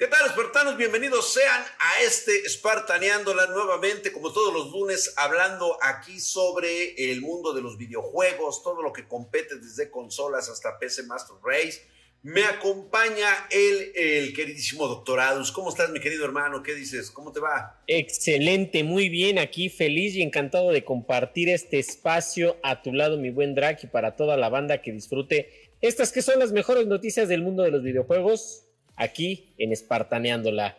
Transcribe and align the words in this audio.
¿Qué 0.00 0.06
tal, 0.06 0.24
espartanos? 0.24 0.78
Bienvenidos 0.78 1.30
sean 1.30 1.60
a 1.78 2.02
este 2.02 2.34
Espartaneándola 2.46 3.48
nuevamente, 3.48 4.10
como 4.12 4.32
todos 4.32 4.50
los 4.50 4.70
lunes, 4.70 5.12
hablando 5.18 5.76
aquí 5.82 6.18
sobre 6.18 6.94
el 7.12 7.20
mundo 7.20 7.52
de 7.52 7.60
los 7.60 7.76
videojuegos, 7.76 8.62
todo 8.62 8.80
lo 8.80 8.94
que 8.94 9.06
compete 9.06 9.58
desde 9.58 9.90
consolas 9.90 10.48
hasta 10.48 10.78
PC 10.78 11.02
Master 11.02 11.36
Race. 11.44 11.82
Me 12.22 12.44
acompaña 12.44 13.28
el, 13.50 13.92
el 13.94 14.32
queridísimo 14.32 14.88
Doctorados. 14.88 15.52
¿Cómo 15.52 15.68
estás, 15.68 15.90
mi 15.90 16.00
querido 16.00 16.24
hermano? 16.24 16.62
¿Qué 16.62 16.72
dices? 16.72 17.10
¿Cómo 17.10 17.30
te 17.30 17.40
va? 17.40 17.82
Excelente, 17.86 18.82
muy 18.84 19.10
bien. 19.10 19.38
Aquí 19.38 19.68
feliz 19.68 20.14
y 20.14 20.22
encantado 20.22 20.70
de 20.70 20.82
compartir 20.82 21.50
este 21.50 21.78
espacio 21.78 22.56
a 22.62 22.80
tu 22.80 22.94
lado, 22.94 23.18
mi 23.18 23.28
buen 23.28 23.54
Drake, 23.54 23.80
y 23.82 23.90
para 23.90 24.16
toda 24.16 24.38
la 24.38 24.48
banda 24.48 24.80
que 24.80 24.92
disfrute 24.92 25.74
estas 25.82 26.10
que 26.10 26.22
son 26.22 26.38
las 26.38 26.52
mejores 26.52 26.86
noticias 26.86 27.28
del 27.28 27.42
mundo 27.42 27.64
de 27.64 27.70
los 27.70 27.82
videojuegos 27.82 28.64
aquí 29.00 29.54
en 29.58 29.72
Espartaneándola. 29.72 30.76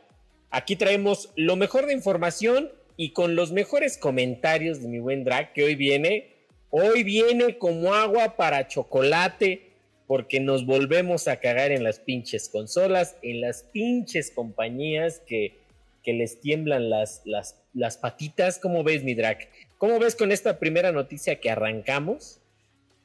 Aquí 0.51 0.75
traemos 0.75 1.29
lo 1.35 1.55
mejor 1.55 1.87
de 1.87 1.93
información 1.93 2.71
y 2.95 3.13
con 3.13 3.35
los 3.35 3.51
mejores 3.51 3.97
comentarios 3.97 4.81
de 4.81 4.87
mi 4.87 4.99
buen 4.99 5.23
drag 5.23 5.53
que 5.53 5.63
hoy 5.63 5.75
viene. 5.75 6.35
Hoy 6.69 7.03
viene 7.03 7.57
como 7.57 7.93
agua 7.95 8.37
para 8.37 8.67
chocolate 8.67 9.71
porque 10.05 10.39
nos 10.39 10.65
volvemos 10.65 11.27
a 11.27 11.37
cagar 11.37 11.71
en 11.71 11.83
las 11.83 11.99
pinches 11.99 12.47
consolas, 12.47 13.15
en 13.23 13.41
las 13.41 13.63
pinches 13.63 14.29
compañías 14.29 15.21
que, 15.25 15.57
que 16.03 16.13
les 16.13 16.39
tiemblan 16.41 16.89
las, 16.89 17.21
las, 17.25 17.55
las 17.73 17.97
patitas. 17.97 18.59
¿Cómo 18.59 18.83
ves, 18.83 19.03
mi 19.03 19.15
drag? 19.15 19.49
¿Cómo 19.79 19.97
ves 19.97 20.15
con 20.15 20.31
esta 20.31 20.59
primera 20.59 20.91
noticia 20.91 21.39
que 21.39 21.49
arrancamos? 21.49 22.39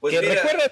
Pues 0.01 0.15
que 0.15 0.21
recuerda 0.21 0.71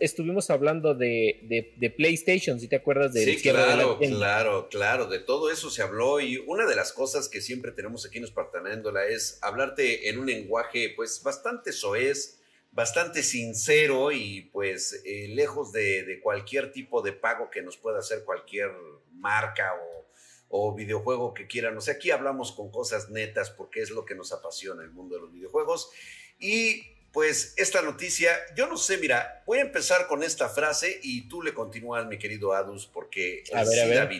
estuvimos, 0.00 0.50
hablando 0.50 0.94
de, 0.94 1.94
PlayStation, 1.96 2.58
si 2.58 2.68
te 2.68 2.76
acuerdas 2.76 3.12
de... 3.12 3.24
Sí, 3.24 3.42
claro, 3.42 3.98
claro, 3.98 4.68
claro, 4.68 5.06
de 5.06 5.18
todo 5.18 5.50
eso 5.50 5.70
se 5.70 5.82
habló 5.82 6.20
y 6.20 6.38
una 6.38 6.66
de 6.66 6.76
las 6.76 6.92
cosas 6.92 7.28
que 7.28 7.40
siempre 7.40 7.72
tenemos 7.72 8.06
aquí 8.06 8.18
en 8.18 8.24
Espartanándola 8.24 9.06
es 9.06 9.38
hablarte 9.42 10.08
en 10.08 10.18
un 10.18 10.26
lenguaje 10.26 10.92
pues 10.96 11.22
bastante 11.22 11.72
soez, 11.72 12.40
bastante 12.70 13.22
sincero 13.22 14.12
y 14.12 14.50
pues 14.52 15.02
eh, 15.04 15.28
lejos 15.28 15.72
de, 15.72 16.20
cualquier 16.22 16.72
tipo 16.72 17.02
de 17.02 17.12
pago 17.12 17.50
que 17.50 17.62
nos 17.62 17.76
pueda 17.76 17.98
hacer 17.98 18.24
cualquier 18.24 18.70
marca 19.12 19.74
o, 19.74 20.06
o 20.48 20.74
videojuego 20.74 21.34
que 21.34 21.46
quieran. 21.46 21.76
O 21.76 21.80
sea, 21.80 21.94
aquí 21.94 22.10
hablamos 22.10 22.52
con 22.52 22.70
cosas 22.70 23.10
netas 23.10 23.50
porque 23.50 23.82
es 23.82 23.90
lo 23.90 24.04
que 24.06 24.14
nos 24.14 24.32
apasiona 24.32 24.82
el 24.82 24.90
mundo 24.90 25.16
de 25.16 25.20
los 25.22 25.32
videojuegos. 25.32 25.90
Y 26.38 26.91
pues 27.12 27.52
esta 27.58 27.82
noticia, 27.82 28.32
yo 28.56 28.66
no 28.66 28.78
sé, 28.78 28.96
mira, 28.96 29.42
voy 29.46 29.58
a 29.58 29.62
empezar 29.62 30.06
con 30.06 30.22
esta 30.22 30.48
frase 30.48 30.98
y 31.02 31.28
tú 31.28 31.42
le 31.42 31.52
continúas, 31.52 32.06
mi 32.06 32.18
querido 32.18 32.54
Adus, 32.54 32.86
porque 32.86 33.44
a 33.52 33.64
ver, 33.64 33.98
a 33.98 34.10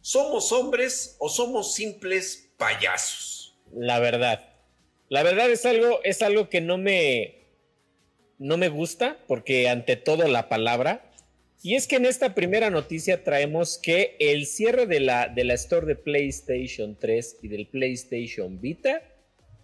¿Somos 0.00 0.50
hombres 0.50 1.16
o 1.18 1.28
somos 1.28 1.74
simples 1.74 2.50
payasos? 2.56 3.56
La 3.72 4.00
verdad. 4.00 4.48
La 5.08 5.22
verdad 5.22 5.50
es 5.50 5.64
algo, 5.66 6.00
es 6.04 6.22
algo 6.22 6.48
que 6.48 6.60
no 6.60 6.78
me, 6.78 7.40
no 8.38 8.56
me 8.56 8.68
gusta, 8.68 9.18
porque 9.28 9.68
ante 9.68 9.96
todo 9.96 10.26
la 10.26 10.48
palabra. 10.48 11.12
Y 11.62 11.74
es 11.76 11.86
que 11.86 11.96
en 11.96 12.06
esta 12.06 12.34
primera 12.34 12.70
noticia 12.70 13.22
traemos 13.22 13.78
que 13.78 14.16
el 14.18 14.46
cierre 14.46 14.86
de 14.86 15.00
la, 15.00 15.28
de 15.28 15.44
la 15.44 15.54
store 15.54 15.86
de 15.86 15.96
PlayStation 15.96 16.96
3 16.98 17.36
y 17.42 17.48
del 17.48 17.66
PlayStation 17.68 18.60
Vita 18.60 19.02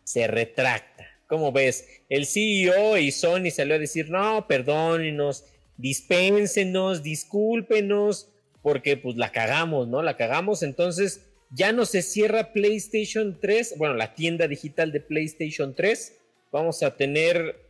se 0.04 0.26
retracta. 0.26 1.15
¿Cómo 1.26 1.52
ves? 1.52 1.86
El 2.08 2.26
CEO 2.26 2.98
y 2.98 3.10
Sony 3.10 3.50
salió 3.50 3.74
a 3.74 3.78
decir, 3.78 4.10
no, 4.10 4.46
perdónenos, 4.46 5.44
dispénsenos, 5.76 7.02
discúlpenos, 7.02 8.28
porque 8.62 8.96
pues 8.96 9.16
la 9.16 9.32
cagamos, 9.32 9.88
¿no? 9.88 10.02
La 10.02 10.16
cagamos, 10.16 10.62
entonces 10.62 11.26
ya 11.50 11.72
no 11.72 11.84
se 11.86 12.02
cierra 12.02 12.52
PlayStation 12.52 13.38
3, 13.40 13.74
bueno, 13.76 13.94
la 13.94 14.14
tienda 14.14 14.48
digital 14.48 14.92
de 14.92 15.00
PlayStation 15.00 15.74
3, 15.74 16.16
vamos 16.52 16.82
a 16.82 16.96
tener 16.96 17.66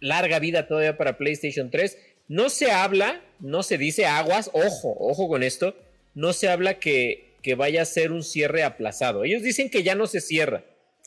larga 0.00 0.38
vida 0.38 0.66
todavía 0.66 0.96
para 0.96 1.18
PlayStation 1.18 1.70
3. 1.70 1.98
No 2.28 2.48
se 2.48 2.70
habla, 2.70 3.22
no 3.40 3.62
se 3.62 3.78
dice 3.78 4.06
aguas, 4.06 4.50
ojo, 4.52 4.96
ojo 4.98 5.28
con 5.28 5.42
esto, 5.42 5.76
no 6.14 6.32
se 6.32 6.48
habla 6.48 6.78
que, 6.78 7.34
que 7.42 7.54
vaya 7.54 7.82
a 7.82 7.86
ser 7.86 8.12
un 8.12 8.22
cierre 8.22 8.62
aplazado. 8.62 9.24
Ellos 9.24 9.42
dicen 9.42 9.70
que 9.70 9.82
ya 9.82 9.94
no 9.94 10.06
se 10.06 10.20
cierra, 10.20 10.64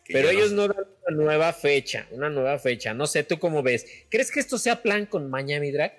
pero 0.07 0.29
ellos 0.29 0.51
no... 0.51 0.67
dan 0.67 0.85
una 1.07 1.23
nueva 1.23 1.53
fecha, 1.53 2.07
una 2.11 2.29
nueva 2.29 2.59
fecha. 2.59 2.93
No 2.93 3.07
sé, 3.07 3.23
¿tú 3.23 3.39
cómo 3.39 3.63
ves? 3.63 3.85
¿Crees 4.09 4.31
que 4.31 4.39
esto 4.39 4.57
sea 4.57 4.81
plan 4.81 5.05
con 5.05 5.29
Miami 5.29 5.71
Drag? 5.71 5.93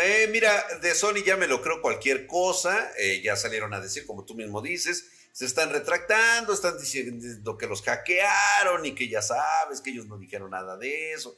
Eh, 0.00 0.28
mira, 0.30 0.52
de 0.82 0.94
Sony 0.94 1.22
ya 1.24 1.36
me 1.36 1.46
lo 1.46 1.62
creo 1.62 1.80
cualquier 1.80 2.26
cosa. 2.26 2.90
Eh, 2.98 3.20
ya 3.22 3.36
salieron 3.36 3.72
a 3.74 3.80
decir, 3.80 4.06
como 4.06 4.24
tú 4.24 4.34
mismo 4.34 4.60
dices, 4.60 5.08
se 5.32 5.46
están 5.46 5.70
retractando, 5.70 6.52
están 6.52 6.78
diciendo 6.78 7.56
que 7.56 7.66
los 7.66 7.82
hackearon 7.82 8.84
y 8.86 8.94
que 8.94 9.08
ya 9.08 9.22
sabes 9.22 9.80
que 9.80 9.90
ellos 9.90 10.06
no 10.06 10.18
dijeron 10.18 10.50
nada 10.50 10.76
de 10.76 11.12
eso. 11.12 11.36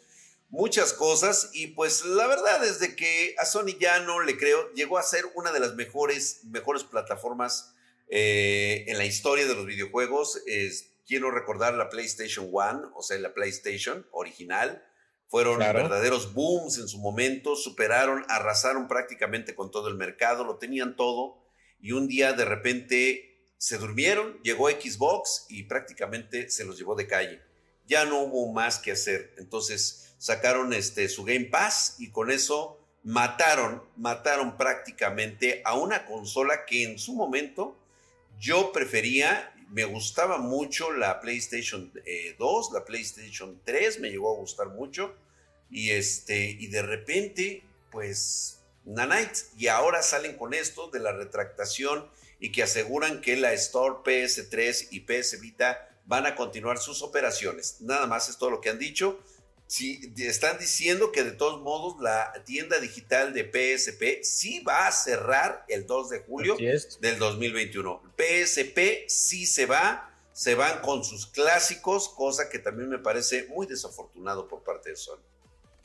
Muchas 0.49 0.93
cosas. 0.93 1.51
Y 1.53 1.69
pues 1.69 2.05
la 2.05 2.27
verdad 2.27 2.65
es 2.65 2.79
de 2.79 2.97
que 2.97 3.35
a 3.39 3.45
Sony 3.45 3.77
ya 3.79 4.01
no 4.01 4.21
le 4.21 4.37
creo. 4.39 4.73
Llegó 4.73 4.99
a 4.99 5.03
ser 5.03 5.25
una 5.35 5.53
de 5.53 5.61
las 5.61 5.75
mejores, 5.75 6.41
mejores 6.45 6.85
plataformas 6.85 7.75
eh, 8.09 8.85
en 8.87 8.99
la 8.99 9.05
historia 9.05 9.47
de 9.47 9.55
los 9.55 9.67
videojuegos. 9.67 10.43
Es, 10.47 10.91
quiero 11.07 11.31
recordar 11.31 11.75
la 11.75 11.89
PlayStation 11.89 12.49
One, 12.53 12.89
o 12.95 13.03
sea, 13.03 13.19
la 13.19 13.33
PlayStation 13.33 14.07
original. 14.11 14.85
Fueron 15.29 15.59
verdaderos 15.59 16.35
booms 16.35 16.79
en 16.79 16.87
su 16.87 16.99
momento, 16.99 17.57
superaron, 17.57 18.25
arrasaron 18.29 18.87
prácticamente 18.87 19.55
con 19.55 19.71
todo 19.71 19.89
el 19.89 19.97
mercado, 19.97 20.45
lo 20.45 20.59
tenían 20.59 20.95
todo 20.95 21.43
y 21.81 21.93
un 21.93 22.07
día 22.07 22.33
de 22.33 22.45
repente 22.45 23.53
se 23.59 23.79
durmieron, 23.79 24.41
llegó 24.43 24.69
Xbox 24.71 25.47
y 25.49 25.65
prácticamente 25.65 26.49
se 26.51 26.65
los 26.65 26.79
llevó 26.79 26.95
de 26.95 27.07
calle. 27.07 27.43
Ya 27.87 28.05
no 28.05 28.21
hubo 28.23 28.53
más 28.53 28.79
que 28.79 28.93
hacer. 28.93 29.35
Entonces 29.39 30.15
sacaron 30.19 30.73
este, 30.73 31.09
su 31.09 31.25
Game 31.25 31.47
Pass 31.47 31.97
y 31.99 32.11
con 32.11 32.31
eso 32.31 32.81
mataron, 33.03 33.83
mataron 33.97 34.57
prácticamente 34.57 35.63
a 35.65 35.75
una 35.75 36.07
consola 36.07 36.67
que 36.67 36.85
en 36.85 36.99
su 36.99 37.15
momento 37.15 37.77
yo 38.39 38.73
prefería 38.73 39.53
me 39.71 39.85
gustaba 39.85 40.39
mucho 40.39 40.93
la 40.93 41.21
PlayStation 41.21 41.93
2, 41.93 42.03
eh, 42.05 42.37
la 42.73 42.85
PlayStation 42.85 43.61
3 43.65 44.01
me 44.01 44.11
llegó 44.11 44.35
a 44.35 44.39
gustar 44.39 44.69
mucho. 44.69 45.15
Y, 45.71 45.91
este, 45.91 46.51
y 46.51 46.69
de 46.69 46.83
repente, 46.83 47.65
pues, 47.91 48.61
Nanite. 48.85 49.41
Y 49.59 49.67
ahora 49.67 50.03
salen 50.03 50.37
con 50.37 50.55
esto 50.55 50.89
de 50.91 51.01
la 51.01 51.13
retractación 51.13 52.09
y 52.39 52.53
que 52.53 52.63
aseguran 52.63 53.21
que 53.21 53.37
la 53.37 53.53
Store 53.53 53.97
PS3 54.05 54.89
y 54.91 55.01
PS 55.01 55.41
Vita 55.41 55.89
van 56.05 56.27
a 56.27 56.37
continuar 56.37 56.79
sus 56.79 57.03
operaciones. 57.03 57.81
Nada 57.81 58.07
más 58.07 58.29
es 58.29 58.39
todo 58.39 58.51
lo 58.51 58.61
que 58.61 58.71
han 58.71 58.79
dicho. 58.79 59.19
Sí, 59.69 60.13
están 60.19 60.59
diciendo 60.59 61.11
que 61.11 61.25
de 61.25 61.33
todos 61.33 61.61
modos 61.61 62.01
la 62.01 62.33
tienda 62.45 62.79
digital 62.79 63.33
de 63.35 63.43
PSP 63.43 64.23
sí 64.23 64.61
va 64.61 64.87
a 64.87 64.93
cerrar 64.93 65.65
el 65.69 65.87
2 65.87 66.11
de 66.11 66.21
julio 66.21 66.57
del 67.01 67.19
2021. 67.19 68.01
PSP 68.17 69.09
sí 69.09 69.45
se 69.45 69.67
va, 69.67 70.15
se 70.33 70.55
van 70.55 70.81
con 70.83 71.03
sus 71.03 71.27
clásicos, 71.27 72.09
cosa 72.09 72.49
que 72.49 72.61
también 72.61 72.89
me 72.89 73.01
parece 73.01 73.49
muy 73.49 73.67
desafortunado 73.67 74.47
por 74.47 74.63
parte 74.63 74.91
de 74.91 74.97
Sony. 74.97 75.19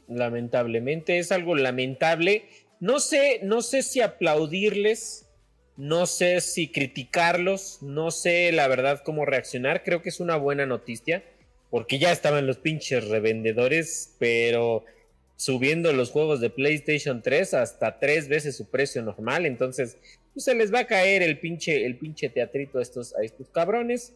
Lamentablemente 0.08 1.18
es 1.18 1.32
algo 1.32 1.56
lamentable. 1.56 2.50
No 2.80 3.00
sé, 3.00 3.40
no 3.42 3.64
sé 3.64 3.82
si 3.82 4.00
aplaudirles, 4.02 5.26
no 5.76 6.06
sé 6.06 6.40
si 6.42 6.72
criticarlos, 6.72 7.80
no 7.82 8.12
sé 8.12 8.52
la 8.52 8.68
verdad 8.68 9.02
cómo 9.04 9.26
reaccionar. 9.26 9.84
Creo 9.84 10.04
que 10.04 10.10
es 10.10 10.20
una 10.20 10.36
buena 10.36 10.68
noticia 10.68 11.24
porque 11.72 11.98
ya 11.98 12.12
estaban 12.12 12.46
los 12.46 12.58
pinches 12.58 13.08
revendedores, 13.08 14.16
pero 14.20 14.86
subiendo 15.38 15.92
los 15.94 16.12
juegos 16.12 16.40
de 16.40 16.52
PlayStation 16.52 17.24
3 17.24 17.56
hasta 17.56 17.98
tres 17.98 18.28
veces 18.28 18.56
su 18.56 18.70
precio 18.70 19.02
normal, 19.02 19.48
entonces 19.48 19.98
pues, 20.34 20.46
se 20.46 20.54
les 20.54 20.72
va 20.72 20.80
a 20.80 20.88
caer 20.88 21.24
el 21.24 21.40
pinche, 21.40 21.86
el 21.86 21.98
pinche 21.98 22.30
teatrito 22.30 22.78
a 22.78 22.84
estos, 22.84 23.16
a 23.16 23.24
estos 23.24 23.50
cabrones, 23.50 24.14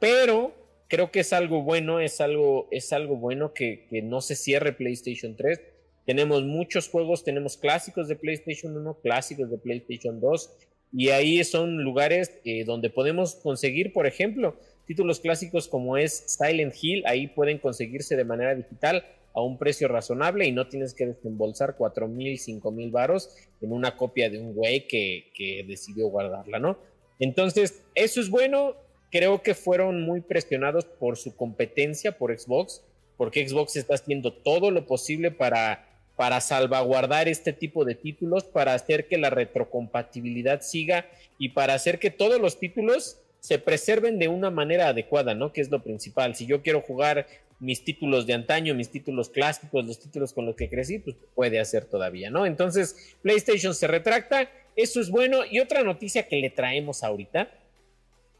pero 0.00 0.52
creo 0.88 1.10
que 1.10 1.20
es 1.20 1.32
algo 1.32 1.62
bueno, 1.62 2.00
es 2.00 2.20
algo, 2.20 2.68
es 2.70 2.92
algo 2.92 3.16
bueno 3.16 3.52
que, 3.52 3.86
no 4.02 4.20
se 4.20 4.36
cierre 4.36 4.72
PlayStation 4.72 5.36
3. 5.36 5.60
Tenemos 6.06 6.44
muchos 6.44 6.88
juegos, 6.88 7.24
tenemos 7.24 7.56
clásicos 7.56 8.08
de 8.08 8.16
PlayStation 8.16 8.76
1, 8.76 8.98
clásicos 9.02 9.50
de 9.50 9.58
PlayStation 9.58 10.20
2, 10.20 10.50
y 10.92 11.08
ahí 11.08 11.42
son 11.44 11.82
lugares 11.82 12.32
eh, 12.44 12.64
donde 12.64 12.90
podemos 12.90 13.34
conseguir, 13.36 13.92
por 13.92 14.06
ejemplo, 14.06 14.56
Títulos 14.86 15.20
clásicos 15.20 15.68
como 15.68 15.96
es 15.96 16.24
Silent 16.26 16.74
Hill, 16.80 17.04
ahí 17.06 17.26
pueden 17.26 17.58
conseguirse 17.58 18.16
de 18.16 18.24
manera 18.24 18.54
digital 18.54 19.04
a 19.32 19.42
un 19.42 19.58
precio 19.58 19.88
razonable 19.88 20.46
y 20.46 20.52
no 20.52 20.68
tienes 20.68 20.94
que 20.94 21.06
desembolsar 21.06 21.76
cuatro 21.76 22.06
mil, 22.06 22.38
cinco 22.38 22.70
mil 22.70 22.90
varos 22.90 23.30
en 23.60 23.72
una 23.72 23.96
copia 23.96 24.30
de 24.30 24.38
un 24.38 24.54
güey 24.54 24.86
que, 24.86 25.30
que 25.34 25.64
decidió 25.66 26.08
guardarla, 26.08 26.58
¿no? 26.58 26.78
Entonces, 27.18 27.82
eso 27.94 28.20
es 28.20 28.30
bueno. 28.30 28.76
Creo 29.10 29.42
que 29.42 29.54
fueron 29.54 30.02
muy 30.02 30.20
presionados 30.20 30.84
por 30.84 31.16
su 31.16 31.36
competencia, 31.36 32.18
por 32.18 32.36
Xbox, 32.36 32.82
porque 33.16 33.48
Xbox 33.48 33.76
está 33.76 33.94
haciendo 33.94 34.32
todo 34.32 34.70
lo 34.70 34.86
posible 34.86 35.30
para 35.30 35.88
para 36.16 36.40
salvaguardar 36.40 37.28
este 37.28 37.52
tipo 37.52 37.84
de 37.84 37.94
títulos, 37.94 38.44
para 38.44 38.74
hacer 38.74 39.08
que 39.08 39.18
la 39.18 39.30
retrocompatibilidad 39.30 40.60
siga 40.60 41.06
y 41.38 41.50
para 41.50 41.74
hacer 41.74 41.98
que 41.98 42.10
todos 42.10 42.40
los 42.40 42.58
títulos 42.58 43.18
se 43.44 43.58
preserven 43.58 44.18
de 44.18 44.28
una 44.28 44.50
manera 44.50 44.88
adecuada, 44.88 45.34
¿no? 45.34 45.52
Que 45.52 45.60
es 45.60 45.70
lo 45.70 45.82
principal. 45.82 46.34
Si 46.34 46.46
yo 46.46 46.62
quiero 46.62 46.80
jugar 46.80 47.26
mis 47.60 47.84
títulos 47.84 48.26
de 48.26 48.32
antaño, 48.32 48.74
mis 48.74 48.88
títulos 48.88 49.28
clásicos, 49.28 49.84
los 49.84 50.00
títulos 50.00 50.32
con 50.32 50.46
los 50.46 50.56
que 50.56 50.70
crecí, 50.70 50.98
pues 50.98 51.14
puede 51.34 51.60
hacer 51.60 51.84
todavía, 51.84 52.30
¿no? 52.30 52.46
Entonces, 52.46 53.14
PlayStation 53.20 53.74
se 53.74 53.86
retracta, 53.86 54.50
eso 54.76 54.98
es 54.98 55.10
bueno. 55.10 55.44
Y 55.44 55.60
otra 55.60 55.82
noticia 55.82 56.26
que 56.26 56.36
le 56.36 56.48
traemos 56.48 57.04
ahorita, 57.04 57.50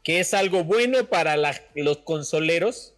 que 0.03 0.21
es 0.21 0.33
algo 0.33 0.63
bueno 0.63 1.05
para 1.05 1.37
los 1.75 1.97
consoleros, 1.97 2.95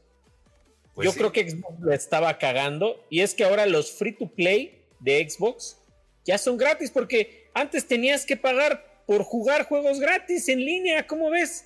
pues 0.95 1.10
yo 1.10 1.13
creo 1.13 1.33
que 1.33 1.50
Xbox 1.50 1.77
lo 1.81 1.92
estaba 1.92 2.38
cagando, 2.38 3.06
y 3.10 3.19
es 3.19 3.33
que 3.33 3.44
ahora 3.44 3.65
los 3.65 3.92
free 3.92 4.13
to 4.13 4.27
play 4.27 4.81
de 5.01 5.30
Xbox 5.30 5.77
ya 6.24 6.38
son 6.38 6.56
gratis, 6.56 6.89
porque 6.89 7.50
antes 7.53 7.86
tenías 7.86 8.25
que 8.25 8.38
pagar 8.38 9.03
por 9.06 9.24
jugar 9.24 9.65
juegos 9.65 10.00
gratis 10.00 10.48
en 10.48 10.63
línea, 10.63 11.06
¿cómo 11.06 11.30
ves? 11.30 11.65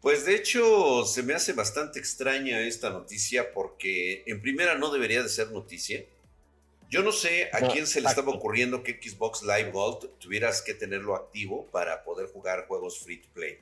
Pues 0.00 0.24
de 0.24 0.36
hecho 0.36 1.04
se 1.04 1.22
me 1.22 1.34
hace 1.34 1.52
bastante 1.52 1.98
extraña 1.98 2.60
esta 2.60 2.90
noticia 2.90 3.52
porque 3.52 4.22
en 4.26 4.40
primera 4.40 4.76
no 4.76 4.92
debería 4.92 5.22
de 5.22 5.28
ser 5.28 5.50
noticia. 5.50 6.04
Yo 6.88 7.02
no 7.02 7.10
sé 7.10 7.50
a 7.52 7.68
quién 7.68 7.86
se 7.86 8.00
le 8.00 8.08
estaba 8.08 8.32
ocurriendo 8.32 8.84
que 8.84 9.00
Xbox 9.02 9.42
Live 9.42 9.72
Gold 9.72 10.18
tuvieras 10.18 10.62
que 10.62 10.74
tenerlo 10.74 11.16
activo 11.16 11.66
para 11.72 12.04
poder 12.04 12.28
jugar 12.28 12.66
juegos 12.68 13.00
free 13.00 13.20
to 13.20 13.28
play. 13.34 13.58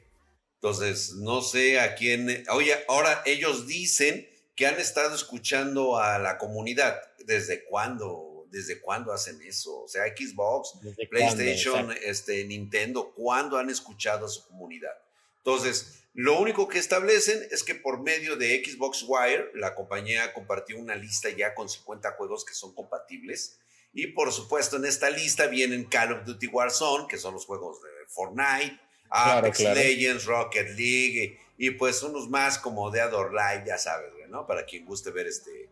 Entonces, 0.57 1.15
no 1.15 1.41
sé 1.41 1.81
a 1.81 1.95
quién... 1.95 2.45
Oye, 2.51 2.75
ahora 2.89 3.23
ellos 3.25 3.67
dicen 3.67 4.29
que 4.55 4.67
han 4.67 4.79
estado 4.79 5.15
escuchando 5.15 5.99
a 5.99 6.19
la 6.19 6.39
comunidad. 6.39 7.01
¿Desde 7.25 7.65
cuándo? 7.65 8.47
¿Desde 8.51 8.81
cuándo 8.81 9.13
hacen 9.13 9.41
eso? 9.43 9.83
O 9.83 9.89
sea, 9.89 10.05
Xbox, 10.07 10.73
PlayStation, 11.11 11.93
este, 12.05 12.45
Nintendo, 12.45 13.13
¿cuándo 13.15 13.57
han 13.57 13.71
escuchado 13.71 14.27
a 14.27 14.29
su 14.29 14.47
comunidad? 14.47 14.97
Entonces, 15.39 16.04
lo 16.15 16.39
único 16.39 16.69
que 16.69 16.79
establecen 16.79 17.43
es 17.51 17.65
que 17.65 17.75
por 17.75 18.01
medio 18.01 18.37
de 18.37 18.63
Xbox 18.65 19.05
Wire, 19.07 19.51
la 19.55 19.75
compañía 19.75 20.33
compartió 20.33 20.79
una 20.79 20.95
lista 20.95 21.29
ya 21.29 21.55
con 21.55 21.69
50 21.69 22.13
juegos 22.13 22.45
que 22.45 22.55
son 22.55 22.73
compatibles. 22.73 23.59
Y 23.93 24.09
por 24.09 24.33
supuesto, 24.33 24.77
en 24.77 24.85
esta 24.85 25.11
lista 25.11 25.49
vienen 25.49 25.85
Call 25.85 26.13
of 26.13 26.25
Duty 26.25 26.47
Warzone, 26.47 27.09
que 27.09 27.19
son 27.19 27.35
los 27.35 27.45
juegos 27.45 27.83
de 27.83 27.89
Fortnite, 28.07 28.79
Apex 29.11 29.59
Legends, 29.61 30.25
Rocket 30.25 30.69
League, 30.79 31.39
y, 31.59 31.71
pues 31.73 32.03
unos 32.05 32.29
más 32.29 32.59
como 32.59 32.93
Dead 32.93 33.11
Live, 33.11 33.65
ya 33.67 33.79
sabes, 33.79 34.11
¿no? 34.29 34.47
Para 34.47 34.67
quien 34.67 34.85
guste 34.85 35.11
ver 35.11 35.27
este, 35.27 35.69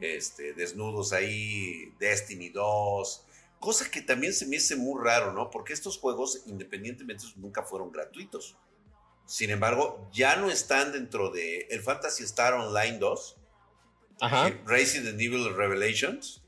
este, 0.00 0.54
desnudos 0.54 1.12
ahí, 1.12 1.92
Destiny 1.98 2.48
2, 2.48 3.26
cosa 3.58 3.90
que 3.90 4.02
también 4.02 4.32
se 4.32 4.46
me 4.46 4.56
hace 4.56 4.76
muy 4.76 5.00
raro, 5.04 5.32
¿no? 5.32 5.50
Porque 5.50 5.72
estos 5.72 5.98
juegos, 5.98 6.42
independientemente, 6.46 7.24
nunca 7.36 7.62
fueron 7.62 7.92
gratuitos. 7.92 8.56
Sin 9.30 9.50
embargo, 9.50 10.10
ya 10.12 10.34
no 10.34 10.50
están 10.50 10.90
dentro 10.90 11.30
de 11.30 11.68
el 11.70 11.82
Fantasy 11.82 12.24
Star 12.24 12.52
Online 12.52 12.98
2. 12.98 13.36
Ajá. 14.22 14.48
Eh, 14.48 14.60
Resident 14.66 15.20
Evil 15.20 15.54
Revelations. 15.54 16.42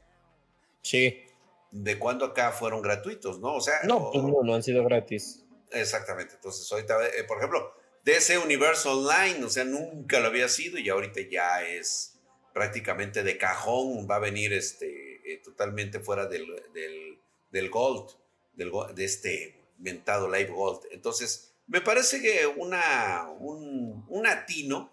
Sí. 0.82 1.24
¿De 1.70 1.96
cuándo 2.00 2.24
acá 2.24 2.50
fueron 2.50 2.82
gratuitos, 2.82 3.38
no? 3.38 3.54
O 3.54 3.60
sea. 3.60 3.74
No, 3.84 4.10
pues 4.10 4.24
no, 4.24 4.42
no 4.42 4.54
han 4.56 4.64
sido 4.64 4.82
gratis. 4.82 5.44
Exactamente. 5.70 6.34
Entonces, 6.34 6.70
ahorita, 6.72 7.06
eh, 7.06 7.22
por 7.22 7.38
ejemplo, 7.38 7.72
DC 8.04 8.38
Universe 8.38 8.88
Online, 8.88 9.44
o 9.44 9.48
sea, 9.48 9.64
nunca 9.64 10.18
lo 10.18 10.26
había 10.26 10.48
sido 10.48 10.76
y 10.76 10.88
ahorita 10.88 11.20
ya 11.30 11.62
es 11.62 12.18
prácticamente 12.52 13.22
de 13.22 13.38
cajón. 13.38 14.08
Va 14.10 14.16
a 14.16 14.18
venir 14.18 14.52
este 14.52 15.20
eh, 15.32 15.40
totalmente 15.44 16.00
fuera 16.00 16.26
del, 16.26 16.46
del, 17.52 17.70
Gold, 17.70 18.10
del, 18.54 18.72
de 18.96 19.04
este 19.04 19.62
mentado 19.78 20.28
Live 20.28 20.50
Gold. 20.50 20.80
Entonces 20.90 21.51
me 21.66 21.80
parece 21.80 22.20
que 22.20 22.46
una, 22.46 23.28
un, 23.38 24.04
un 24.08 24.26
atino 24.26 24.92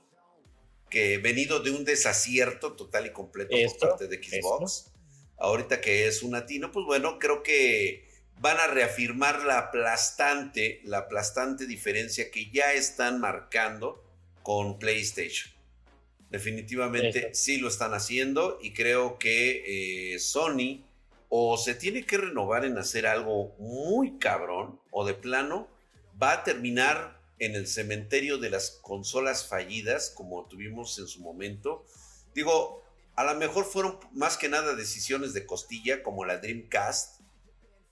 que 0.89 1.18
venido 1.19 1.60
de 1.60 1.71
un 1.71 1.86
desacierto 1.86 2.74
total 2.74 3.06
y 3.06 3.12
completo 3.12 3.56
por 3.56 3.89
parte 3.89 4.07
de 4.07 4.18
Xbox, 4.18 4.92
ahorita 5.38 5.81
que 5.81 6.07
es 6.07 6.24
un 6.24 6.36
atino, 6.36 6.71
pues 6.71 6.86
bueno, 6.86 7.19
creo 7.19 7.44
que 7.44 8.07
van 8.39 8.57
a 8.57 8.68
reafirmar 8.68 9.44
la 9.44 9.60
aplastante, 9.60 10.81
la 10.86 11.00
aplastante 11.00 11.68
diferencia 11.68 12.31
que 12.31 12.50
ya 12.51 12.74
están 12.74 13.19
marcando 13.19 14.04
con 14.44 14.80
PlayStation. 14.80 15.54
Definitivamente 16.30 17.33
sí 17.33 17.57
lo 17.57 17.68
están 17.68 17.94
haciendo 17.94 18.60
y 18.62 18.74
creo 18.74 19.18
que 19.18 20.13
eh, 20.13 20.19
Sony 20.19 20.86
o 21.27 21.57
se 21.57 21.75
tiene 21.75 22.06
que 22.06 22.18
renovar 22.18 22.65
en 22.65 22.77
hacer 22.77 23.07
algo 23.07 23.56
muy 23.60 24.18
cabrón 24.18 24.80
o 24.92 25.06
de 25.06 25.15
plano 25.15 25.68
va 26.21 26.33
a 26.33 26.44
terminar 26.44 27.19
en 27.39 27.56
el 27.56 27.68
cementerio 27.68 28.38
de 28.38 28.50
las 28.50 28.71
consolas 28.81 29.48
fallidas, 29.48 30.10
como 30.10 30.45
tuvimos 30.48 30.98
en 31.00 31.07
su 31.07 31.21
momento. 31.21 31.86
Digo, 32.33 32.83
a 33.16 33.24
lo 33.24 33.36
mejor 33.36 33.66
fueron 33.66 34.00
más 34.13 34.38
que 34.38 34.50
nada 34.50 34.75
decisiones 34.75 35.33
de 35.33 35.45
costilla, 35.45 36.04
como 36.04 36.25
la 36.25 36.38
Dreamcast, 36.38 37.21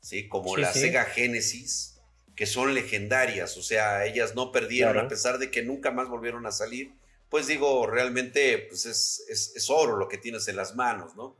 ¿sí? 0.01 0.27
como 0.27 0.57
la 0.57 0.74
Sega 0.74 1.06
Genesis, 1.06 2.00
que 2.35 2.45
son 2.45 2.74
legendarias, 2.74 3.57
o 3.57 3.63
sea, 3.63 4.06
ellas 4.06 4.35
no 4.35 4.51
perdieron, 4.51 4.97
a 4.97 5.07
pesar 5.07 5.39
de 5.39 5.50
que 5.50 5.63
nunca 5.63 5.91
más 5.91 6.07
volvieron 6.09 6.45
a 6.45 6.51
salir. 6.51 6.94
Pues 7.30 7.47
digo, 7.47 7.88
realmente 7.88 8.68
pues 8.69 8.85
es, 8.85 9.25
es 9.30 9.69
oro 9.69 9.97
lo 9.97 10.07
que 10.07 10.18
tienes 10.18 10.47
en 10.47 10.56
las 10.56 10.75
manos, 10.75 11.15
¿no? 11.15 11.35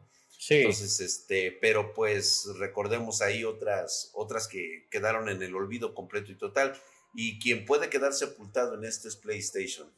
Entonces, 0.50 1.00
este, 1.00 1.52
pero 1.52 1.94
pues 1.94 2.48
recordemos 2.58 3.22
ahí 3.22 3.44
otras, 3.44 4.12
otras 4.14 4.48
que 4.48 4.88
quedaron 4.92 5.30
en 5.30 5.42
el 5.42 5.56
olvido 5.56 5.94
completo 5.94 6.32
y 6.32 6.36
total. 6.36 6.74
Y 7.16 7.40
quien 7.40 7.66
puede 7.66 7.90
quedar 7.90 8.14
sepultado 8.14 8.76
en 8.76 8.86
este 8.86 9.08
es 9.08 9.16
PlayStation. 9.16 9.92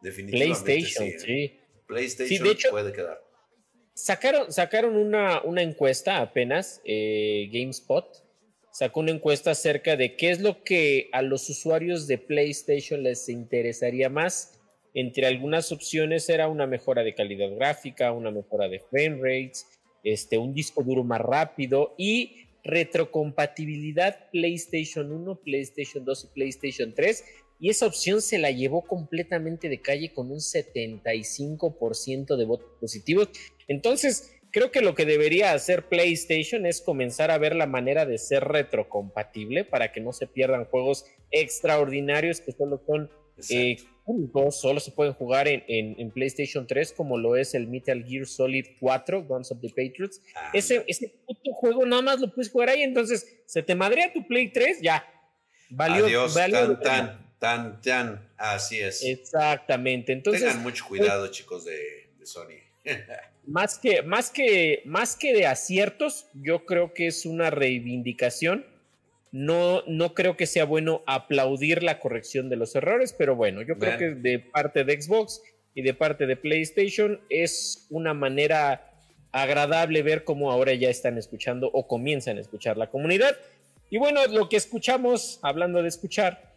Definitivamente. 0.00 0.64
PlayStation, 0.64 1.08
¿eh? 1.08 1.18
sí. 1.18 1.60
PlayStation 1.86 2.56
puede 2.70 2.92
quedar. 2.92 3.22
Sacaron, 3.94 4.50
sacaron 4.50 4.96
una, 4.96 5.42
una 5.42 5.62
encuesta 5.62 6.20
apenas, 6.20 6.80
eh, 6.84 7.50
GameSpot. 7.52 8.24
Sacó 8.72 9.00
una 9.00 9.10
encuesta 9.10 9.50
acerca 9.50 9.96
de 9.96 10.16
qué 10.16 10.30
es 10.30 10.40
lo 10.40 10.64
que 10.64 11.10
a 11.12 11.20
los 11.20 11.50
usuarios 11.50 12.06
de 12.06 12.16
PlayStation 12.16 13.02
les 13.02 13.28
interesaría 13.28 14.08
más. 14.08 14.58
Entre 14.94 15.26
algunas 15.26 15.72
opciones 15.72 16.28
era 16.30 16.48
una 16.48 16.66
mejora 16.66 17.02
de 17.02 17.14
calidad 17.14 17.54
gráfica, 17.54 18.12
una 18.12 18.30
mejora 18.30 18.68
de 18.68 18.80
frame 18.80 19.16
rates, 19.16 19.66
este, 20.02 20.38
un 20.38 20.54
disco 20.54 20.82
duro 20.82 21.04
más 21.04 21.20
rápido 21.20 21.94
y 21.96 22.46
retrocompatibilidad 22.64 24.30
PlayStation 24.30 25.12
1, 25.12 25.36
PlayStation 25.36 26.04
2 26.04 26.24
y 26.24 26.34
PlayStation 26.34 26.94
3. 26.94 27.24
Y 27.60 27.70
esa 27.70 27.86
opción 27.86 28.20
se 28.20 28.38
la 28.38 28.50
llevó 28.50 28.82
completamente 28.82 29.68
de 29.68 29.80
calle 29.80 30.12
con 30.12 30.30
un 30.30 30.38
75% 30.38 32.36
de 32.36 32.44
votos 32.44 32.70
positivos. 32.80 33.28
Entonces, 33.68 34.32
creo 34.52 34.70
que 34.70 34.82
lo 34.82 34.94
que 34.94 35.04
debería 35.04 35.52
hacer 35.52 35.88
PlayStation 35.88 36.66
es 36.66 36.80
comenzar 36.80 37.30
a 37.30 37.38
ver 37.38 37.56
la 37.56 37.66
manera 37.66 38.06
de 38.06 38.18
ser 38.18 38.44
retrocompatible 38.44 39.64
para 39.64 39.90
que 39.90 40.00
no 40.00 40.12
se 40.12 40.26
pierdan 40.26 40.66
juegos 40.66 41.06
extraordinarios 41.30 42.40
que 42.40 42.52
solo 42.52 42.80
son 42.86 43.10
solo 44.50 44.80
se 44.80 44.90
pueden 44.92 45.14
jugar 45.14 45.48
en, 45.48 46.10
PlayStation 46.10 46.66
3, 46.66 46.92
como 46.92 47.18
lo 47.18 47.36
es 47.36 47.54
el 47.54 47.66
Metal 47.66 48.04
Gear 48.04 48.26
Solid 48.26 48.66
4, 48.78 49.24
Guns 49.24 49.50
of 49.50 49.60
the 49.60 49.68
Patriots. 49.68 50.20
Ah, 50.34 50.50
ese, 50.52 50.84
ese 50.86 51.08
puto 51.26 51.52
juego 51.52 51.86
nada 51.86 52.02
más 52.02 52.20
lo 52.20 52.32
puedes 52.32 52.50
jugar 52.50 52.68
ahí, 52.68 52.82
entonces 52.82 53.42
se 53.46 53.62
te 53.62 53.74
madrea 53.74 54.12
tu 54.12 54.26
Play 54.26 54.52
3, 54.52 54.80
ya. 54.82 55.04
Valió, 55.70 56.04
Adiós, 56.04 56.34
tan, 56.34 56.80
tan, 56.80 57.36
tan, 57.38 57.80
tan, 57.80 58.30
así 58.36 58.78
es. 58.78 59.02
Exactamente. 59.02 60.12
Entonces, 60.12 60.42
Tengan 60.42 60.62
mucho 60.62 60.84
cuidado, 60.86 61.28
chicos 61.28 61.64
de, 61.64 62.10
de 62.18 62.26
Sony. 62.26 62.60
más 63.46 63.78
que, 63.78 64.02
más, 64.02 64.30
que, 64.30 64.82
más 64.84 65.16
que 65.16 65.32
de 65.32 65.46
aciertos, 65.46 66.26
yo 66.34 66.64
creo 66.64 66.94
que 66.94 67.08
es 67.08 67.26
una 67.26 67.50
reivindicación 67.50 68.66
no, 69.32 69.82
no 69.86 70.12
creo 70.14 70.36
que 70.36 70.46
sea 70.46 70.66
bueno 70.66 71.02
aplaudir 71.06 71.82
la 71.82 71.98
corrección 71.98 72.50
de 72.50 72.56
los 72.56 72.76
errores, 72.76 73.14
pero 73.16 73.34
bueno, 73.34 73.62
yo 73.62 73.78
creo 73.78 73.98
que 73.98 74.10
de 74.10 74.38
parte 74.38 74.84
de 74.84 75.00
Xbox 75.00 75.40
y 75.74 75.80
de 75.80 75.94
parte 75.94 76.26
de 76.26 76.36
PlayStation 76.36 77.18
es 77.30 77.86
una 77.88 78.12
manera 78.12 78.90
agradable 79.32 80.02
ver 80.02 80.24
cómo 80.24 80.52
ahora 80.52 80.74
ya 80.74 80.90
están 80.90 81.16
escuchando 81.16 81.70
o 81.72 81.88
comienzan 81.88 82.36
a 82.36 82.42
escuchar 82.42 82.76
la 82.76 82.90
comunidad. 82.90 83.34
Y 83.88 83.96
bueno, 83.96 84.20
lo 84.26 84.50
que 84.50 84.56
escuchamos, 84.56 85.40
hablando 85.42 85.80
de 85.82 85.88
escuchar, 85.88 86.52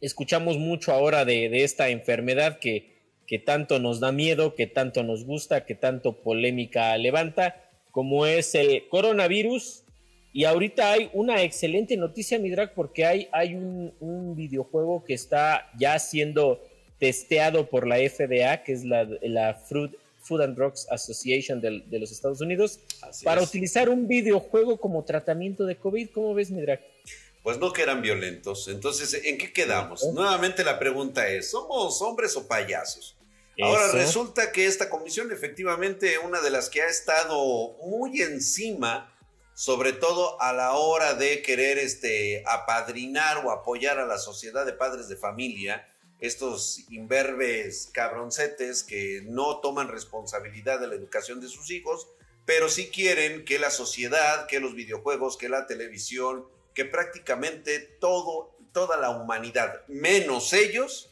escuchamos 0.00 0.58
mucho 0.58 0.92
ahora 0.92 1.24
de, 1.24 1.48
de 1.48 1.62
esta 1.62 1.90
enfermedad 1.90 2.58
que, 2.58 2.99
que 3.30 3.38
tanto 3.38 3.78
nos 3.78 4.00
da 4.00 4.10
miedo, 4.10 4.56
que 4.56 4.66
tanto 4.66 5.04
nos 5.04 5.24
gusta, 5.24 5.64
que 5.64 5.76
tanto 5.76 6.20
polémica 6.20 6.98
levanta, 6.98 7.70
como 7.92 8.26
es 8.26 8.56
el 8.56 8.88
coronavirus 8.88 9.84
y 10.32 10.46
ahorita 10.46 10.90
hay 10.90 11.10
una 11.12 11.40
excelente 11.44 11.96
noticia, 11.96 12.40
mi 12.40 12.50
drag, 12.50 12.74
porque 12.74 13.06
hay, 13.06 13.28
hay 13.30 13.54
un, 13.54 14.34
videojuego 14.34 15.04
que 15.04 15.14
está 15.14 15.70
ya 15.78 15.96
siendo 16.00 16.60
testeado 16.98 17.70
por 17.70 17.86
la 17.86 17.98
FDA, 17.98 18.64
que 18.64 18.72
es 18.72 18.84
la, 18.84 19.08
la 19.22 19.54
Fruit 19.54 19.92
Food 20.22 20.42
and 20.42 20.56
Drugs 20.56 20.88
Association 20.90 21.60
de, 21.60 21.98
los 22.00 22.10
Estados 22.10 22.40
Unidos, 22.40 22.80
para 23.22 23.42
utilizar 23.42 23.88
un 23.88 24.08
videojuego 24.08 24.76
como 24.76 25.04
tratamiento 25.04 25.66
de 25.66 25.76
COVID. 25.76 26.10
¿Cómo 26.10 26.34
ves, 26.34 26.50
Midrak? 26.50 26.80
Pues 27.44 27.58
no 27.58 27.72
que 27.72 27.82
eran 27.82 28.02
violentos. 28.02 28.66
Entonces, 28.66 29.22
¿en 29.24 29.38
qué 29.38 29.52
quedamos? 29.52 30.04
Nuevamente 30.12 30.64
la 30.64 30.80
pregunta 30.80 31.28
es, 31.28 31.52
¿somos 31.52 32.02
hombres 32.02 32.36
o 32.36 32.48
payasos? 32.48 33.16
Ahora 33.62 33.92
resulta 33.92 34.52
que 34.52 34.66
esta 34.66 34.88
comisión 34.88 35.32
efectivamente 35.32 36.18
una 36.18 36.40
de 36.40 36.50
las 36.50 36.70
que 36.70 36.82
ha 36.82 36.88
estado 36.88 37.76
muy 37.84 38.22
encima, 38.22 39.14
sobre 39.54 39.92
todo 39.92 40.40
a 40.40 40.52
la 40.52 40.72
hora 40.72 41.14
de 41.14 41.42
querer 41.42 41.78
este, 41.78 42.42
apadrinar 42.46 43.44
o 43.44 43.50
apoyar 43.50 43.98
a 43.98 44.06
la 44.06 44.18
sociedad 44.18 44.64
de 44.64 44.72
padres 44.72 45.08
de 45.08 45.16
familia, 45.16 45.86
estos 46.20 46.84
imberbes 46.90 47.90
cabroncetes 47.92 48.82
que 48.82 49.22
no 49.24 49.60
toman 49.60 49.88
responsabilidad 49.88 50.78
de 50.80 50.86
la 50.86 50.94
educación 50.94 51.40
de 51.40 51.48
sus 51.48 51.70
hijos, 51.70 52.08
pero 52.44 52.68
sí 52.68 52.88
quieren 52.88 53.44
que 53.44 53.58
la 53.58 53.70
sociedad, 53.70 54.46
que 54.46 54.60
los 54.60 54.74
videojuegos, 54.74 55.36
que 55.36 55.48
la 55.48 55.66
televisión, 55.66 56.46
que 56.74 56.84
prácticamente 56.84 57.78
todo, 57.78 58.56
toda 58.72 58.96
la 58.96 59.10
humanidad, 59.10 59.86
menos 59.88 60.52
ellos, 60.52 61.09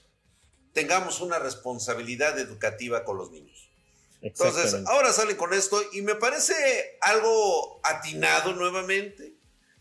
tengamos 0.79 1.21
una 1.21 1.41
responsabilidad 1.41 2.39
educativa 2.39 3.03
con 3.03 3.17
los 3.17 3.33
niños. 3.33 3.69
Entonces, 4.23 4.77
ahora 4.87 5.13
salen 5.13 5.37
con 5.37 5.53
esto 5.53 5.81
y 5.93 6.03
me 6.03 6.15
parece 6.15 6.55
algo 7.01 7.81
atinado 7.83 8.53
nuevamente, 8.55 9.33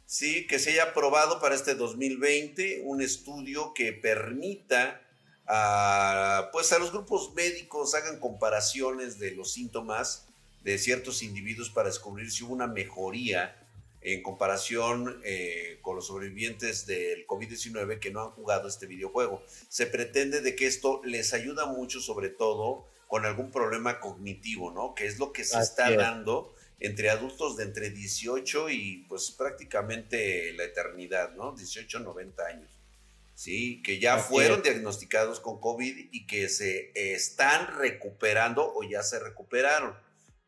sí, 0.08 0.48
que 0.48 0.58
se 0.58 0.72
haya 0.72 0.86
aprobado 0.86 1.40
para 1.40 1.54
este 1.54 1.76
2020 1.76 2.82
un 2.84 3.04
estudio 3.04 3.76
que 3.76 3.94
permita 3.94 5.00
a, 5.46 6.50
pues 6.52 6.72
a 6.74 6.80
los 6.80 6.92
grupos 6.92 7.36
médicos 7.36 7.94
hagan 7.94 8.20
comparaciones 8.20 9.20
de 9.20 9.36
los 9.36 9.54
síntomas 9.54 10.26
de 10.64 10.80
ciertos 10.80 11.22
individuos 11.22 11.70
para 11.70 11.90
descubrir 11.90 12.32
si 12.32 12.44
hubo 12.44 12.56
una 12.56 12.66
mejoría 12.66 13.56
en 14.02 14.22
comparación 14.24 15.22
eh, 15.24 15.80
con 15.82 15.96
los 15.96 16.08
sobrevivientes 16.08 16.86
del 16.86 17.26
COVID-19 17.28 18.00
que 18.00 18.12
no 18.12 18.22
han 18.22 18.32
jugado 18.32 18.68
este 18.68 18.86
videojuego. 18.86 19.44
Se 19.70 19.88
pretende 19.88 20.42
de 20.42 20.56
que 20.56 20.68
esto 20.68 21.02
les 21.04 21.34
ayuda 21.34 21.66
mucho, 21.66 22.00
sobre 22.00 22.30
todo 22.30 22.88
con 23.08 23.26
algún 23.26 23.52
problema 23.52 24.00
cognitivo, 24.00 24.72
¿no? 24.72 24.94
Que 24.94 25.08
es 25.08 25.18
lo 25.18 25.32
que 25.32 25.44
se 25.44 25.60
está 25.60 25.92
dando 25.92 26.54
entre 26.80 27.10
adultos 27.10 27.58
de 27.58 27.64
entre 27.64 27.90
18 27.90 28.70
y 28.70 29.06
pues 29.10 29.32
prácticamente 29.32 30.54
la 30.54 30.66
eternidad, 30.66 31.34
¿no? 31.36 31.54
18 31.54 32.00
90 32.00 32.46
años. 32.46 32.70
Sí, 33.34 33.82
que 33.84 34.00
ya 34.00 34.18
fueron 34.18 34.64
diagnosticados 34.64 35.40
con 35.40 35.60
COVID 35.60 36.10
y 36.12 36.26
que 36.26 36.50
se 36.50 36.92
están 36.96 37.78
recuperando 37.78 38.74
o 38.74 38.84
ya 38.84 39.04
se 39.04 39.20
recuperaron 39.20 39.96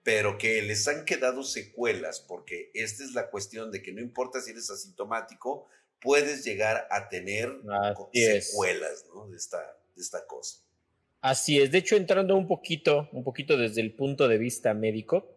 pero 0.03 0.38
que 0.38 0.62
les 0.62 0.88
han 0.88 1.06
quedado 1.06 1.44
secuelas, 1.44 2.20
porque 2.20 2.72
esta 2.74 3.03
es 3.03 3.13
la 3.13 3.29
cuestión 3.29 3.72
de 3.72 3.82
que 3.82 3.91
no 3.91 4.01
importa 4.01 4.41
si 4.41 4.51
eres 4.51 4.70
asintomático, 4.70 5.68
puedes 6.01 6.44
llegar 6.44 6.88
a 6.89 7.10
tener 7.10 7.53
secuelas 8.13 9.06
de, 9.29 9.36
esta, 9.36 9.58
de 9.96 10.01
esta 10.01 10.25
cosa. 10.25 10.60
Así 11.22 11.60
es, 11.60 11.72
de 11.72 11.79
hecho 11.79 11.98
entrando 11.98 12.38
un 12.38 12.48
poquito, 12.48 13.10
un 13.12 13.24
poquito 13.24 13.58
desde 13.58 13.82
el 13.82 13.94
punto 13.94 14.27
de 14.27 14.38
vista 14.38 14.74
médico, 14.74 15.36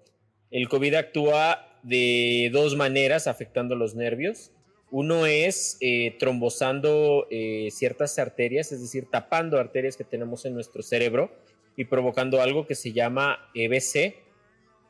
el 0.51 0.69
COVID 0.69 0.95
actúa 0.95 1.73
de 1.83 2.51
dos 2.53 2.77
maneras 2.77 3.27
afectando 3.27 3.75
los 3.75 3.95
nervios. 3.95 4.51
Uno 4.91 5.27
es 5.27 5.79
eh, 5.81 6.17
trombosando 6.19 7.27
eh, 7.31 7.71
ciertas 7.73 8.19
arterias, 8.19 8.73
es 8.73 8.83
decir, 8.83 9.09
tapando 9.11 9.59
arterias 9.59 9.97
que 9.97 10.05
tenemos 10.05 10.45
en 10.45 10.55
nuestro 10.55 10.83
cerebro 10.83 11.33
y 11.77 11.87
provocando 11.87 12.43
algo 12.43 12.67
que 12.67 12.75
se 12.75 12.93
llama 12.93 13.51
EBC, 13.55 14.17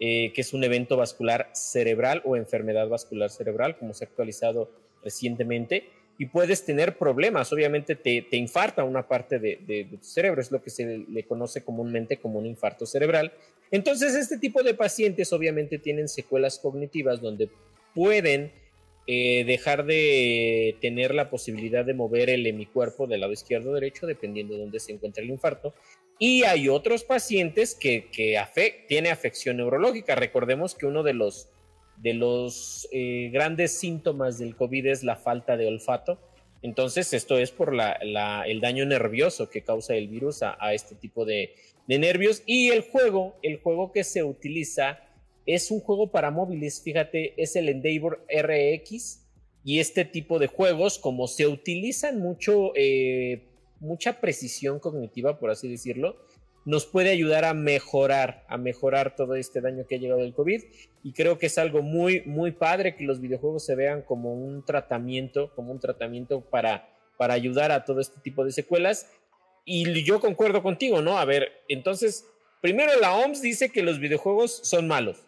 eh, 0.01 0.33
que 0.35 0.41
es 0.41 0.53
un 0.53 0.65
evento 0.65 0.97
vascular 0.97 1.51
cerebral 1.53 2.23
o 2.25 2.37
enfermedad 2.37 2.89
vascular 2.89 3.31
cerebral, 3.31 3.77
como 3.77 3.95
se 3.95 4.05
ha 4.05 4.09
actualizado 4.09 4.71
recientemente, 5.03 5.89
y 6.19 6.27
puedes 6.27 6.65
tener 6.65 6.99
problemas. 6.99 7.53
Obviamente 7.53 7.97
te, 7.97 8.37
infarta 8.37 8.85
una 8.85 9.09
parte 9.09 9.39
de, 9.39 9.87
tu 9.91 10.05
cerebro, 10.05 10.41
es 10.41 10.51
lo 10.51 10.63
que 10.63 10.71
se 10.71 10.99
le 11.09 11.25
conoce 11.25 11.65
comúnmente 11.65 12.19
como 12.19 12.39
un 12.39 12.47
infarto 12.47 12.87
cerebral. 12.87 13.33
Entonces, 13.71 14.15
este 14.15 14.39
tipo 14.39 14.63
de 14.63 14.75
pacientes 14.75 15.33
obviamente 15.33 15.79
tienen 15.79 16.09
secuelas 16.09 16.59
cognitivas 16.59 17.21
donde 17.21 17.49
pueden 17.95 18.53
eh, 19.07 19.45
dejar 19.45 19.85
de 19.85 20.77
tener 20.81 21.13
la 21.13 21.29
posibilidad 21.29 21.85
de 21.85 21.95
mover 21.95 22.31
el 22.31 22.47
hemicuerpo 22.47 23.09
del 23.09 23.21
lado 23.21 23.33
izquierdo 23.33 23.71
o 23.71 23.75
derecho, 23.75 24.07
dependiendo 24.07 24.55
de 24.55 24.61
dónde 24.61 24.79
se 24.79 24.93
encuentra 24.93 25.25
el 25.25 25.31
infarto, 25.31 25.75
y 26.25 26.45
hay 26.45 26.69
otros 26.69 27.03
pacientes 27.03 27.75
que, 27.75 28.09
que 28.13 28.41
tiene 28.87 29.11
afección 29.11 29.57
neurológica. 29.57 30.15
Recordemos 30.15 30.77
que 30.77 30.87
uno 30.87 31.03
de 31.03 31.15
los, 31.15 31.49
de 31.97 32.15
los 32.15 32.87
eh, 32.93 33.31
grandes 33.33 33.77
síntomas 33.77 34.39
del 34.39 34.55
COVID 34.55 34.87
es 34.87 35.03
la 35.03 35.17
falta 35.17 35.57
de 35.57 35.67
olfato. 35.67 36.21
Entonces, 36.63 37.13
esto 37.13 37.39
es 37.39 37.51
por 37.51 37.75
la, 37.75 37.99
el 38.47 38.61
daño 38.61 38.87
nervioso 38.87 39.51
que 39.51 39.63
causa 39.63 39.97
el 39.97 40.07
virus 40.07 40.45
a, 40.45 40.73
este 40.73 40.95
tipo 40.95 41.25
de, 41.25 41.57
de, 41.89 41.99
nervios. 41.99 42.45
Y 42.47 42.69
el 42.69 42.83
juego, 42.83 43.35
el 43.43 43.59
juego 43.59 43.91
que 43.91 44.05
se 44.05 44.23
utiliza 44.23 45.01
es 45.45 45.73
un 45.73 45.81
juego 45.81 46.13
para 46.13 46.31
móviles. 46.31 46.83
Fíjate, 46.85 47.35
es 47.37 47.57
el 47.57 47.69
Endeavor 47.69 48.25
RX. 48.33 49.27
Y 49.65 49.81
este 49.81 50.05
tipo 50.05 50.39
de 50.39 50.47
juegos, 50.47 51.01
como 51.01 51.27
se 51.27 51.49
utilizan 51.49 52.21
mucho 52.21 52.71
eh, 52.77 53.49
mucha 53.83 54.21
precisión 54.21 54.79
cognitiva, 54.79 55.39
por 55.39 55.51
así 55.51 55.69
decirlo, 55.69 56.17
nos 56.65 56.87
puede 56.87 57.11
ayudar 57.11 57.45
a 57.45 57.55
mejorar, 57.55 58.45
a 58.49 58.57
mejorar 58.57 59.17
todo 59.17 59.35
este 59.35 59.61
daño 59.61 59.85
que 59.87 59.97
ha 59.97 59.99
llegado 59.99 60.21
del 60.21 60.35
COVID. 60.35 60.63
Y 61.03 61.13
creo 61.13 61.39
que 61.39 61.47
es 61.47 61.59
algo 61.59 61.83
muy, 61.83 62.23
muy 62.23 62.53
padre 62.53 62.95
que 62.95 63.05
los 63.05 63.21
videojuegos 63.21 63.65
se 63.67 63.75
vean 63.75 64.03
como 64.03 64.33
un 64.33 64.65
tratamiento, 64.65 65.53
como 65.55 65.73
un 65.73 65.81
tratamiento 65.81 66.41
para, 66.41 66.89
para 67.19 67.35
ayudar 67.35 67.73
a 67.73 67.85
todo 67.85 68.01
este 68.01 68.21
tipo 68.21 68.45
de 68.45 68.53
secuelas. 68.53 69.11
Y 69.65 70.05
yo 70.05 70.21
concuerdo 70.21 70.63
contigo, 70.63 71.03
¿no? 71.03 71.19
A 71.19 71.25
ver, 71.25 71.51
entonces, 71.69 72.25
primero 72.61 72.93
la 73.01 73.17
OMS 73.17 73.43
dice 73.43 73.71
que 73.71 73.83
los 73.83 73.99
videojuegos 73.99 74.61
son 74.63 74.87
malos, 74.87 75.25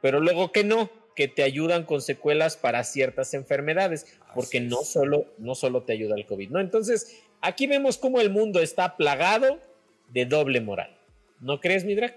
pero 0.00 0.20
luego 0.20 0.50
que 0.50 0.64
no, 0.64 0.90
que 1.14 1.28
te 1.28 1.42
ayudan 1.42 1.84
con 1.84 2.02
secuelas 2.02 2.56
para 2.56 2.82
ciertas 2.84 3.34
enfermedades, 3.34 4.06
porque 4.34 4.60
no 4.60 4.82
solo, 4.82 5.26
no 5.38 5.54
solo 5.54 5.82
te 5.82 5.92
ayuda 5.92 6.16
el 6.16 6.26
COVID, 6.26 6.50
¿no? 6.50 6.60
Entonces, 6.60 7.22
Aquí 7.44 7.66
vemos 7.66 7.98
cómo 7.98 8.22
el 8.22 8.30
mundo 8.30 8.58
está 8.58 8.96
plagado 8.96 9.60
de 10.08 10.24
doble 10.24 10.62
moral. 10.62 10.98
¿No 11.40 11.60
crees, 11.60 11.84
Midrak? 11.84 12.16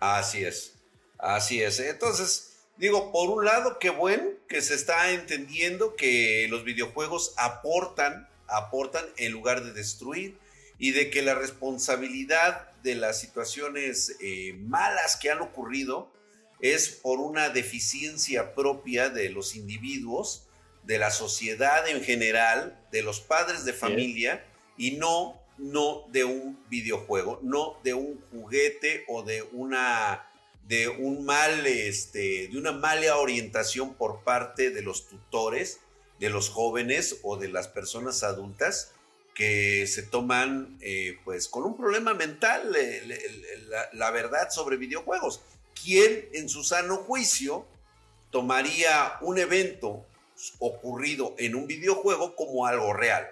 Así 0.00 0.44
es, 0.44 0.74
así 1.18 1.62
es. 1.62 1.78
Entonces, 1.78 2.56
digo, 2.76 3.12
por 3.12 3.30
un 3.30 3.44
lado, 3.44 3.78
qué 3.78 3.90
bueno 3.90 4.24
que 4.48 4.60
se 4.60 4.74
está 4.74 5.12
entendiendo 5.12 5.94
que 5.94 6.48
los 6.50 6.64
videojuegos 6.64 7.32
aportan, 7.36 8.28
aportan 8.48 9.04
en 9.18 9.30
lugar 9.30 9.62
de 9.62 9.72
destruir 9.72 10.36
y 10.80 10.90
de 10.90 11.10
que 11.10 11.22
la 11.22 11.36
responsabilidad 11.36 12.72
de 12.82 12.96
las 12.96 13.20
situaciones 13.20 14.16
eh, 14.20 14.54
malas 14.58 15.14
que 15.14 15.30
han 15.30 15.42
ocurrido 15.42 16.10
es 16.60 16.88
por 16.88 17.20
una 17.20 17.48
deficiencia 17.48 18.54
propia 18.54 19.08
de 19.08 19.30
los 19.30 19.56
individuos 19.56 20.46
de 20.84 20.98
la 20.98 21.10
sociedad 21.10 21.88
en 21.88 22.02
general, 22.02 22.78
de 22.90 23.02
los 23.02 23.20
padres 23.20 23.64
de 23.64 23.72
familia 23.72 24.44
y 24.76 24.92
no, 24.92 25.40
no 25.58 26.06
de 26.08 26.24
un 26.24 26.58
videojuego, 26.68 27.38
no 27.42 27.78
de 27.84 27.94
un 27.94 28.20
juguete 28.30 29.04
o 29.08 29.22
de 29.22 29.42
una 29.52 30.26
de 30.66 30.88
un 30.88 31.24
mal, 31.24 31.66
este, 31.66 32.46
de 32.46 32.56
una 32.56 32.70
mala 32.70 33.16
orientación 33.16 33.94
por 33.94 34.22
parte 34.22 34.70
de 34.70 34.82
los 34.82 35.08
tutores, 35.08 35.80
de 36.20 36.30
los 36.30 36.48
jóvenes 36.48 37.16
o 37.24 37.36
de 37.36 37.48
las 37.48 37.66
personas 37.66 38.22
adultas 38.22 38.92
que 39.40 39.86
se 39.86 40.02
toman, 40.02 40.76
eh, 40.82 41.16
pues, 41.24 41.48
con 41.48 41.64
un 41.64 41.74
problema 41.74 42.12
mental, 42.12 42.76
la 43.92 44.10
verdad 44.10 44.50
sobre 44.50 44.76
videojuegos. 44.76 45.40
¿Quién 45.82 46.28
en 46.34 46.50
su 46.50 46.62
sano 46.62 46.98
juicio 46.98 47.66
tomaría 48.30 49.14
un 49.22 49.38
evento 49.38 50.06
ocurrido 50.58 51.34
en 51.38 51.54
un 51.54 51.66
videojuego 51.66 52.36
como 52.36 52.66
algo 52.66 52.92
real. 52.92 53.28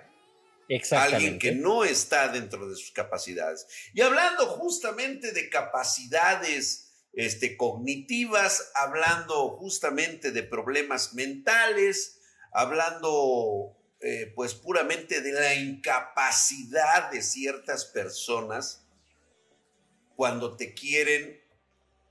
Alguien 0.90 1.38
que 1.38 1.52
no 1.52 1.84
está 1.84 2.28
dentro 2.28 2.68
de 2.68 2.76
sus 2.76 2.90
capacidades. 2.90 3.66
Y 3.94 4.00
hablando 4.00 4.46
justamente 4.46 5.32
de 5.32 5.50
capacidades 5.50 6.90
este, 7.14 7.56
cognitivas, 7.56 8.70
hablando 8.74 9.56
justamente 9.58 10.30
de 10.30 10.42
problemas 10.42 11.14
mentales, 11.14 12.20
hablando 12.52 13.77
eh, 14.00 14.32
pues 14.34 14.54
puramente 14.54 15.20
de 15.20 15.32
la 15.32 15.54
incapacidad 15.54 17.10
de 17.10 17.22
ciertas 17.22 17.84
personas 17.84 18.84
cuando 20.16 20.56
te 20.56 20.74
quieren 20.74 21.40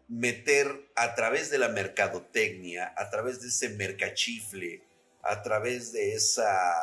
meter 0.07 0.91
a 0.95 1.15
través 1.15 1.49
de 1.49 1.57
la 1.57 1.69
mercadotecnia, 1.69 2.93
a 2.97 3.09
través 3.09 3.41
de 3.41 3.49
ese 3.49 3.69
mercachifle, 3.69 4.83
a 5.21 5.41
través 5.43 5.91
de 5.91 6.13
esa 6.13 6.75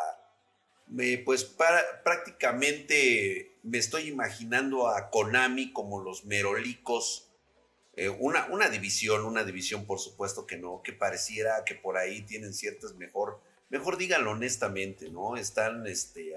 pues 1.24 1.44
prácticamente 2.04 3.58
me 3.62 3.78
estoy 3.78 4.08
imaginando 4.08 4.88
a 4.88 5.10
Konami 5.10 5.72
como 5.72 6.02
los 6.02 6.24
merolicos. 6.24 7.30
Eh, 7.96 8.08
una, 8.08 8.46
una 8.46 8.68
división, 8.68 9.24
una 9.24 9.44
división 9.44 9.86
por 9.86 10.00
supuesto 10.00 10.46
que 10.46 10.56
no, 10.56 10.82
que 10.82 10.92
pareciera 10.92 11.64
que 11.64 11.74
por 11.74 11.96
ahí 11.96 12.22
tienen 12.22 12.52
ciertas 12.52 12.94
mejor, 12.94 13.40
mejor 13.74 13.96
díganlo 13.96 14.30
honestamente, 14.30 15.10
¿no? 15.10 15.36
Están 15.36 15.84
este, 15.88 16.32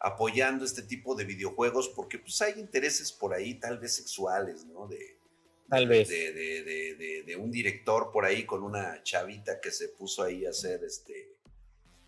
apoyando 0.00 0.64
este 0.64 0.82
tipo 0.82 1.14
de 1.14 1.24
videojuegos 1.24 1.88
porque 1.88 2.18
pues 2.18 2.42
hay 2.42 2.58
intereses 2.58 3.12
por 3.12 3.34
ahí 3.34 3.54
tal 3.54 3.78
vez 3.78 3.94
sexuales, 3.94 4.64
¿no? 4.66 4.88
De, 4.88 5.16
Tal 5.68 5.86
vez. 5.86 6.08
De, 6.08 6.32
de, 6.32 7.22
de, 7.24 7.36
un 7.36 7.52
director 7.52 8.10
por 8.12 8.24
ahí 8.24 8.44
con 8.44 8.64
una 8.64 9.00
chavita 9.04 9.60
que 9.60 9.70
se 9.70 9.88
puso 9.90 10.24
ahí 10.24 10.44
a 10.44 10.50
hacer 10.50 10.82
este, 10.84 11.36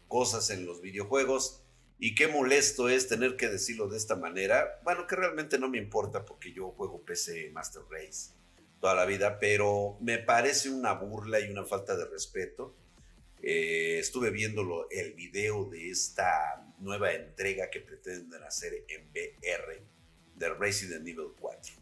cosas 0.09 0.50
en 0.50 0.66
los 0.66 0.83
videojuegos. 0.83 1.62
Y 2.00 2.16
qué 2.16 2.26
molesto 2.26 2.88
es 2.88 3.07
tener 3.07 3.37
que 3.37 3.49
decirlo 3.49 3.87
de 3.88 3.97
esta 3.97 4.16
manera. 4.16 4.81
Bueno, 4.83 5.07
que 5.07 5.14
realmente 5.14 5.59
no 5.59 5.69
me 5.69 5.78
importa 5.78 6.25
porque 6.25 6.52
yo 6.52 6.73
juego 6.73 7.04
PC 7.04 7.50
Master 7.52 7.83
Race 7.88 8.33
toda 8.81 8.97
la 8.97 9.07
vida, 9.07 9.38
pero 9.38 9.97
me 10.00 10.19
parece 10.19 10.69
una 10.69 10.93
burla 10.93 11.40
y 11.40 11.49
una 11.49 11.64
falta 11.64 11.97
de 11.97 12.04
respeto. 12.07 12.75
Eh, 13.47 13.99
estuve 13.99 14.31
viendo 14.31 14.89
el 14.91 15.13
video 15.13 15.67
de 15.67 15.91
esta 15.91 16.65
nueva 16.79 17.13
entrega 17.13 17.69
que 17.69 17.81
pretenden 17.81 18.43
hacer 18.43 18.73
en 18.89 19.07
VR 19.11 19.83
de 20.37 20.49
Resident 20.55 21.07
Evil 21.07 21.29
4. 21.39 21.75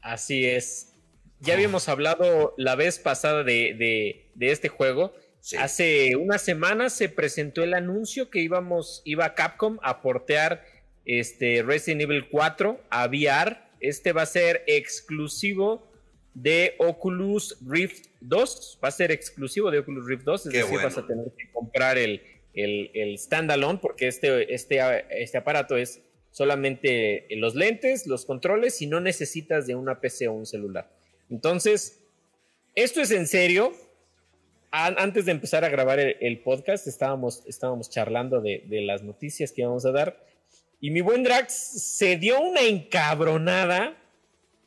Así 0.00 0.46
es. 0.46 0.94
Ya 1.40 1.52
habíamos 1.52 1.90
hablado 1.90 2.54
la 2.56 2.76
vez 2.76 2.98
pasada 2.98 3.44
de, 3.44 4.30
este 4.40 4.68
juego. 4.68 5.12
Hace 5.58 6.16
unas 6.16 6.40
semanas 6.40 6.94
se 6.94 7.10
presentó 7.10 7.62
el 7.62 7.74
anuncio 7.74 8.30
que 8.30 8.40
íbamos, 8.40 9.02
iba 9.04 9.34
Capcom 9.34 9.78
a 9.82 10.00
portear 10.00 10.64
este 11.04 11.62
Resident 11.62 12.02
Evil 12.02 12.26
4 12.30 12.80
a 12.88 13.06
VR. 13.06 13.58
Este 13.80 14.12
va 14.12 14.22
a 14.22 14.26
ser 14.26 14.64
exclusivo 14.66 15.89
de 16.34 16.74
Oculus 16.78 17.58
Rift 17.66 18.06
2. 18.20 18.80
Va 18.82 18.88
a 18.88 18.92
ser 18.92 19.10
exclusivo 19.10 19.70
de 19.70 19.78
Oculus 19.78 20.06
Rift 20.06 20.24
2. 20.24 20.46
Es 20.46 20.52
decir, 20.52 20.78
vas 20.82 20.98
a 20.98 21.06
tener 21.06 21.26
que 21.36 21.50
comprar 21.52 21.98
el, 21.98 22.22
el, 22.54 22.90
el 22.94 23.18
standalone 23.18 23.78
porque 23.80 24.08
este, 24.08 24.52
este, 24.54 24.80
este 25.10 25.38
aparato 25.38 25.76
es 25.76 26.00
solamente 26.30 27.26
los 27.30 27.54
lentes, 27.54 28.06
los 28.06 28.24
controles 28.24 28.80
y 28.82 28.86
no 28.86 29.00
necesitas 29.00 29.66
de 29.66 29.74
una 29.74 30.00
PC 30.00 30.28
o 30.28 30.32
un 30.32 30.46
celular. 30.46 30.90
Entonces, 31.28 32.00
esto 32.74 33.00
es 33.00 33.10
en 33.10 33.26
serio. 33.26 33.72
Antes 34.72 35.24
de 35.24 35.32
empezar 35.32 35.64
a 35.64 35.68
grabar 35.68 35.98
el, 35.98 36.38
podcast, 36.42 36.86
estábamos, 36.86 37.42
estábamos 37.46 37.90
charlando 37.90 38.40
de, 38.40 38.64
las 38.68 39.02
noticias 39.02 39.50
que 39.50 39.62
íbamos 39.62 39.84
a 39.84 39.90
dar. 39.90 40.24
Y 40.80 40.90
mi 40.90 41.00
buen 41.00 41.24
Drax 41.24 41.52
se 41.52 42.16
dio 42.16 42.40
una 42.40 42.62
encabronada, 42.62 43.96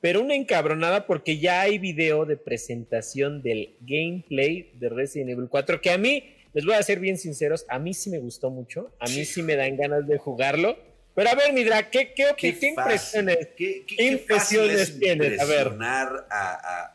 pero 0.03 0.19
una 0.19 0.36
encabronada 0.36 1.07
porque 1.07 1.39
ya 1.39 1.62
hay 1.62 1.77
video 1.77 2.25
de 2.25 2.36
presentación 2.36 3.41
del 3.41 3.77
gameplay 3.79 4.74
de 4.74 4.89
Resident 4.89 5.29
Evil 5.29 5.48
4, 5.48 5.79
que 5.79 5.91
a 5.91 5.98
mí, 5.98 6.36
les 6.53 6.65
voy 6.65 6.74
a 6.74 6.83
ser 6.83 7.00
bien 7.00 7.17
sinceros, 7.17 7.65
a 7.69 7.79
mí 7.79 7.93
sí 7.93 8.10
me 8.10 8.19
gustó 8.19 8.50
mucho, 8.50 8.91
a 9.00 9.05
mí 9.05 9.24
sí 9.24 9.41
me 9.41 9.55
dan 9.55 9.77
ganas 9.77 10.05
de 10.05 10.17
jugarlo 10.17 10.75
pero 11.15 11.29
a 11.29 11.36
ver, 11.36 11.53
Midra, 11.53 11.89
¿qué, 11.89 12.13
qué, 12.13 12.33
qué, 12.36 12.67
impresiones, 12.67 13.50
qué, 13.55 13.86
impresiones 14.00 15.00
tienes? 15.00 15.39
A 15.39 15.45
ver. 15.45 15.77
A, 15.79 16.93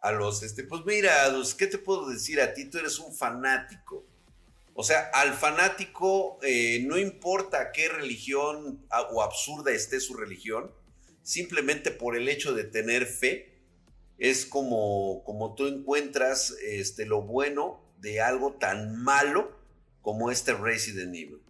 a, 0.00 0.12
los, 0.12 0.42
este, 0.42 0.64
pues 0.64 0.86
mira, 0.86 1.12
¿qué 1.58 1.66
te 1.66 1.78
puedo 1.78 2.08
decir 2.08 2.40
a 2.40 2.54
ti? 2.54 2.66
Tú 2.66 2.78
eres 2.78 2.98
un 2.98 3.12
fanático. 3.12 4.06
O 4.74 4.84
sea, 4.84 5.10
al 5.12 5.34
fanático 5.34 6.38
eh, 6.42 6.84
no 6.86 6.96
importa 6.96 7.72
qué 7.72 7.88
religión 7.88 8.86
o 9.10 9.22
absurda 9.22 9.72
esté 9.72 9.98
su 9.98 10.14
religión, 10.14 10.70
simplemente 11.24 11.90
por 11.90 12.16
el 12.16 12.28
hecho 12.28 12.54
de 12.54 12.62
tener 12.62 13.06
fe, 13.06 13.58
es 14.18 14.46
como, 14.46 15.24
como 15.24 15.56
tú 15.56 15.66
encuentras 15.66 16.54
este, 16.62 17.06
lo 17.06 17.22
bueno 17.22 17.92
de 17.98 18.20
algo 18.20 18.54
tan 18.54 19.02
malo 19.02 19.58
como 20.02 20.30
este 20.30 20.52
Resident 20.52 21.14
Evil. 21.16 21.42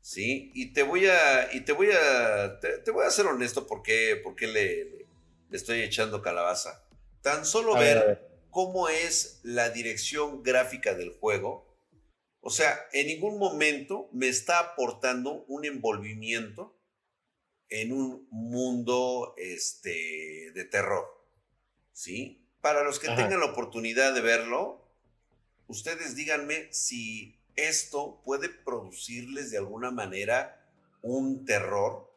¿sí? 0.00 0.52
Y 0.54 0.72
te 0.72 0.82
voy 0.82 1.06
a, 1.06 1.52
y 1.52 1.62
te 1.62 1.72
voy 1.72 1.88
a, 1.90 2.60
te, 2.60 2.90
voy 2.90 3.04
a 3.04 3.10
ser 3.10 3.26
honesto 3.26 3.66
porque, 3.66 4.20
porque 4.22 4.46
le, 4.46 4.84
le, 4.84 5.06
estoy 5.50 5.80
echando 5.80 6.22
calabaza. 6.22 6.84
Tan 7.22 7.44
solo 7.44 7.74
ver, 7.74 8.28
cómo 8.50 8.88
es 8.88 9.40
la 9.42 9.70
dirección 9.70 10.42
gráfica 10.42 10.94
del 10.94 11.10
juego, 11.10 11.66
o 12.40 12.50
sea, 12.50 12.78
en 12.92 13.08
ningún 13.08 13.38
momento 13.38 14.08
me 14.12 14.28
está 14.28 14.60
aportando 14.60 15.44
un 15.48 15.64
envolvimiento 15.64 16.77
en 17.70 17.92
un 17.92 18.26
mundo 18.30 19.34
este, 19.36 20.52
de 20.54 20.64
terror, 20.64 21.06
¿sí? 21.92 22.44
Para 22.60 22.82
los 22.82 22.98
que 22.98 23.08
tengan 23.08 23.40
la 23.40 23.46
oportunidad 23.46 24.14
de 24.14 24.20
verlo, 24.20 24.84
ustedes 25.68 26.16
díganme 26.16 26.72
si 26.72 27.38
esto 27.56 28.20
puede 28.24 28.48
producirles 28.48 29.50
de 29.50 29.58
alguna 29.58 29.90
manera 29.90 30.64
un 31.02 31.44
terror 31.44 32.12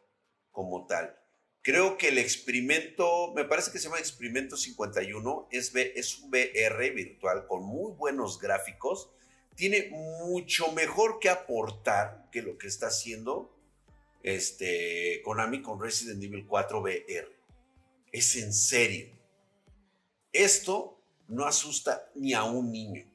como 0.50 0.86
tal. 0.86 1.18
Creo 1.62 1.96
que 1.96 2.08
el 2.08 2.18
experimento, 2.18 3.32
me 3.34 3.44
parece 3.44 3.70
que 3.70 3.78
se 3.78 3.84
llama 3.84 3.98
Experimento 3.98 4.56
51, 4.56 5.48
es, 5.52 5.72
es 5.74 6.18
un 6.18 6.30
VR 6.30 6.90
virtual 6.90 7.46
con 7.46 7.62
muy 7.62 7.92
buenos 7.92 8.40
gráficos. 8.40 9.10
Tiene 9.54 9.90
mucho 9.90 10.72
mejor 10.72 11.20
que 11.20 11.28
aportar 11.28 12.28
que 12.32 12.42
lo 12.42 12.58
que 12.58 12.66
está 12.66 12.88
haciendo 12.88 13.54
este, 14.22 15.20
Konami 15.24 15.62
con 15.62 15.80
Resident 15.80 16.22
Evil 16.22 16.46
4 16.46 16.80
VR. 16.80 17.28
Es 18.10 18.36
en 18.36 18.52
serio. 18.52 19.08
Esto 20.32 20.98
no 21.28 21.46
asusta 21.46 22.10
ni 22.14 22.34
a 22.34 22.44
un 22.44 22.70
niño 22.70 23.12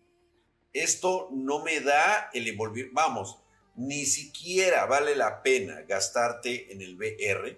esto 0.77 1.29
no 1.31 1.63
me 1.63 1.79
da 1.79 2.29
el 2.33 2.47
envolvimiento, 2.47 2.93
vamos, 2.93 3.39
ni 3.75 4.05
siquiera 4.05 4.85
vale 4.85 5.15
la 5.15 5.41
pena 5.41 5.81
gastarte 5.87 6.71
en 6.71 6.81
el 6.81 6.95
VR 6.95 7.57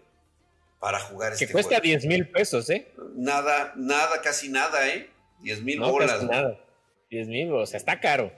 para 0.80 1.00
jugar 1.00 1.34
este 1.34 1.48
Que 1.48 1.52
cuesta 1.52 1.80
10 1.80 2.06
mil 2.06 2.30
pesos, 2.30 2.70
¿eh? 2.70 2.88
Nada, 3.16 3.74
nada, 3.76 4.22
casi 4.22 4.50
nada, 4.50 4.88
¿eh? 4.88 5.10
10 5.42 5.64
mil 5.64 5.80
no, 5.80 5.92
bolas. 5.92 6.24
nada. 6.24 6.60
10 7.10 7.28
mil, 7.28 7.52
o 7.52 7.66
sea, 7.66 7.78
está 7.78 8.00
caro. 8.00 8.32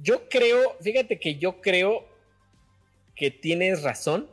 Yo 0.00 0.28
creo, 0.28 0.76
fíjate 0.80 1.18
que 1.18 1.36
yo 1.36 1.60
creo 1.60 2.06
que 3.14 3.30
tienes 3.30 3.82
razón. 3.82 4.28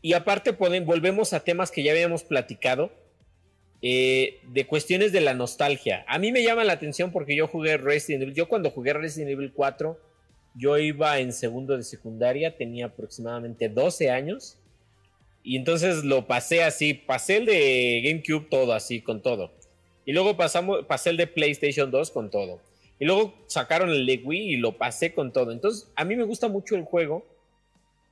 Y 0.00 0.14
aparte 0.14 0.50
volvemos 0.50 1.32
a 1.32 1.44
temas 1.44 1.70
que 1.70 1.82
ya 1.82 1.92
habíamos 1.92 2.24
platicado 2.24 2.90
eh, 3.82 4.40
de 4.48 4.66
cuestiones 4.66 5.12
de 5.12 5.20
la 5.20 5.34
nostalgia. 5.34 6.04
A 6.08 6.18
mí 6.18 6.32
me 6.32 6.42
llama 6.42 6.64
la 6.64 6.72
atención 6.72 7.12
porque 7.12 7.36
yo 7.36 7.46
jugué 7.46 7.76
Resident 7.76 8.22
Evil. 8.22 8.34
Yo 8.34 8.48
cuando 8.48 8.70
jugué 8.70 8.92
Resident 8.92 9.32
Evil 9.32 9.52
4, 9.52 9.98
yo 10.54 10.78
iba 10.78 11.18
en 11.18 11.32
segundo 11.32 11.76
de 11.76 11.82
secundaria, 11.82 12.56
tenía 12.56 12.86
aproximadamente 12.86 13.68
12 13.68 14.10
años. 14.10 14.56
Y 15.42 15.56
entonces 15.56 16.04
lo 16.04 16.26
pasé 16.26 16.62
así, 16.62 16.94
pasé 16.94 17.38
el 17.38 17.46
de 17.46 18.02
GameCube 18.04 18.48
todo 18.48 18.72
así, 18.72 19.00
con 19.00 19.22
todo. 19.22 19.52
Y 20.04 20.12
luego 20.12 20.36
pasamos, 20.36 20.84
pasé 20.86 21.10
el 21.10 21.16
de 21.16 21.26
PlayStation 21.26 21.90
2 21.90 22.10
con 22.10 22.30
todo. 22.30 22.60
Y 23.02 23.04
luego 23.04 23.34
sacaron 23.48 23.90
el 23.90 24.06
de 24.06 24.22
Wii 24.24 24.54
y 24.54 24.56
lo 24.58 24.78
pasé 24.78 25.12
con 25.12 25.32
todo. 25.32 25.50
Entonces, 25.50 25.90
a 25.96 26.04
mí 26.04 26.14
me 26.14 26.22
gusta 26.22 26.46
mucho 26.46 26.76
el 26.76 26.84
juego. 26.84 27.26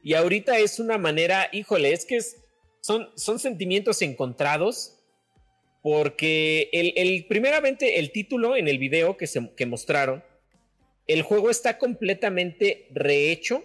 Y 0.03 0.15
ahorita 0.15 0.59
es 0.59 0.81
una 0.81 0.99
manera, 0.99 1.49
híjole, 1.53 1.93
es 1.93 2.05
que 2.05 2.19
son, 2.81 3.09
son 3.15 3.39
sentimientos 3.39 4.03
encontrados 4.03 4.99
porque 5.81 6.71
el, 6.73 7.25
primeramente 7.27 8.01
el 8.01 8.11
título 8.11 8.57
en 8.57 8.67
el 8.67 8.79
video 8.79 9.17
que, 9.17 9.29
se, 9.29 9.55
que 9.55 9.65
mostraron, 9.65 10.25
el 11.07 11.23
juego 11.23 11.51
está 11.51 11.79
completamente 11.79 12.89
rehecho 12.91 13.63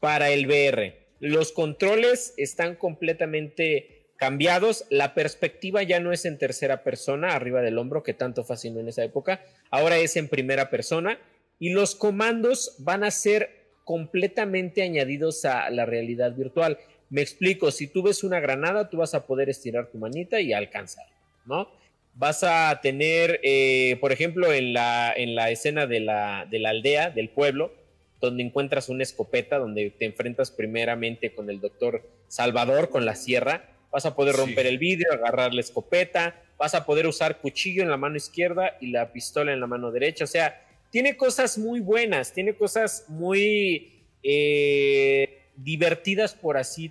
para 0.00 0.30
el 0.30 0.48
VR. 0.48 1.12
Los 1.20 1.52
controles 1.52 2.34
están 2.38 2.74
completamente 2.74 3.93
cambiados. 4.16 4.84
La 4.90 5.14
perspectiva 5.14 5.82
ya 5.82 6.00
no 6.00 6.12
es 6.12 6.24
en 6.24 6.38
tercera 6.38 6.82
persona, 6.82 7.34
arriba 7.34 7.62
del 7.62 7.78
hombro, 7.78 8.02
que 8.02 8.14
tanto 8.14 8.44
fascinó 8.44 8.80
en 8.80 8.88
esa 8.88 9.04
época. 9.04 9.42
Ahora 9.70 9.98
es 9.98 10.16
en 10.16 10.28
primera 10.28 10.70
persona. 10.70 11.18
Y 11.58 11.70
los 11.70 11.94
comandos 11.94 12.74
van 12.78 13.04
a 13.04 13.10
ser 13.10 13.64
completamente 13.84 14.82
añadidos 14.82 15.44
a 15.44 15.70
la 15.70 15.86
realidad 15.86 16.32
virtual. 16.34 16.78
Me 17.10 17.22
explico, 17.22 17.70
si 17.70 17.86
tú 17.86 18.02
ves 18.02 18.24
una 18.24 18.40
granada, 18.40 18.88
tú 18.88 18.96
vas 18.98 19.14
a 19.14 19.26
poder 19.26 19.48
estirar 19.50 19.88
tu 19.88 19.98
manita 19.98 20.40
y 20.40 20.52
alcanzar. 20.52 21.06
¿no? 21.44 21.68
Vas 22.14 22.42
a 22.42 22.80
tener, 22.82 23.40
eh, 23.42 23.98
por 24.00 24.12
ejemplo, 24.12 24.52
en 24.52 24.72
la, 24.72 25.12
en 25.14 25.34
la 25.34 25.50
escena 25.50 25.86
de 25.86 26.00
la, 26.00 26.46
de 26.50 26.58
la 26.58 26.70
aldea, 26.70 27.10
del 27.10 27.28
pueblo, 27.28 27.72
donde 28.20 28.42
encuentras 28.42 28.88
una 28.88 29.02
escopeta, 29.02 29.58
donde 29.58 29.90
te 29.90 30.06
enfrentas 30.06 30.50
primeramente 30.50 31.34
con 31.34 31.50
el 31.50 31.60
doctor 31.60 32.08
Salvador, 32.28 32.88
con 32.88 33.04
la 33.04 33.14
sierra, 33.14 33.68
vas 33.94 34.06
a 34.06 34.16
poder 34.16 34.34
romper 34.34 34.66
el 34.66 34.78
vidrio, 34.78 35.12
agarrar 35.12 35.54
la 35.54 35.60
escopeta, 35.60 36.42
vas 36.58 36.74
a 36.74 36.84
poder 36.84 37.06
usar 37.06 37.38
cuchillo 37.38 37.80
en 37.80 37.88
la 37.88 37.96
mano 37.96 38.16
izquierda 38.16 38.76
y 38.80 38.88
la 38.88 39.12
pistola 39.12 39.52
en 39.52 39.60
la 39.60 39.68
mano 39.68 39.92
derecha, 39.92 40.24
o 40.24 40.26
sea, 40.26 40.60
tiene 40.90 41.16
cosas 41.16 41.58
muy 41.58 41.78
buenas, 41.78 42.32
tiene 42.32 42.54
cosas 42.54 43.04
muy 43.06 43.92
eh, 44.24 45.42
divertidas, 45.54 46.34
por 46.34 46.56
así 46.56 46.90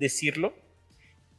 decirlo. 0.00 0.52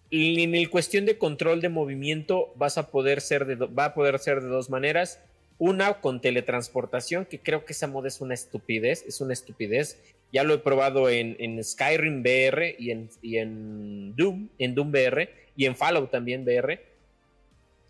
Y 0.10 0.44
en 0.44 0.56
el 0.56 0.70
cuestión 0.70 1.06
de 1.06 1.18
control 1.18 1.60
de 1.60 1.68
movimiento 1.68 2.54
vas 2.56 2.78
a 2.78 2.90
poder 2.90 3.20
ser 3.20 3.46
de 3.46 3.56
va 3.56 3.86
a 3.86 3.94
poder 3.94 4.18
ser 4.20 4.42
de 4.42 4.48
dos 4.48 4.70
maneras. 4.70 5.20
Una 5.58 6.02
con 6.02 6.22
teletransportación, 6.22 7.26
que 7.26 7.40
creo 7.40 7.66
que 7.66 7.74
esa 7.74 7.88
moda 7.88 8.08
es 8.08 8.20
una 8.20 8.34
estupidez, 8.34 9.06
es 9.08 9.22
una 9.22 9.34
estupidez. 9.34 10.02
Ya 10.32 10.44
lo 10.44 10.54
he 10.54 10.60
probado 10.60 11.10
en, 11.10 11.64
Skyrim 11.64 12.22
VR 12.22 12.76
y 12.80 12.92
en, 12.92 13.10
y 13.22 13.38
en 13.38 14.16
Doom, 14.16 14.50
en 14.58 14.76
Doom 14.76 14.90
VR 14.90 15.30
y 15.56 15.66
en 15.66 15.76
Fallout 15.76 16.10
también 16.10 16.44
VR 16.44 16.92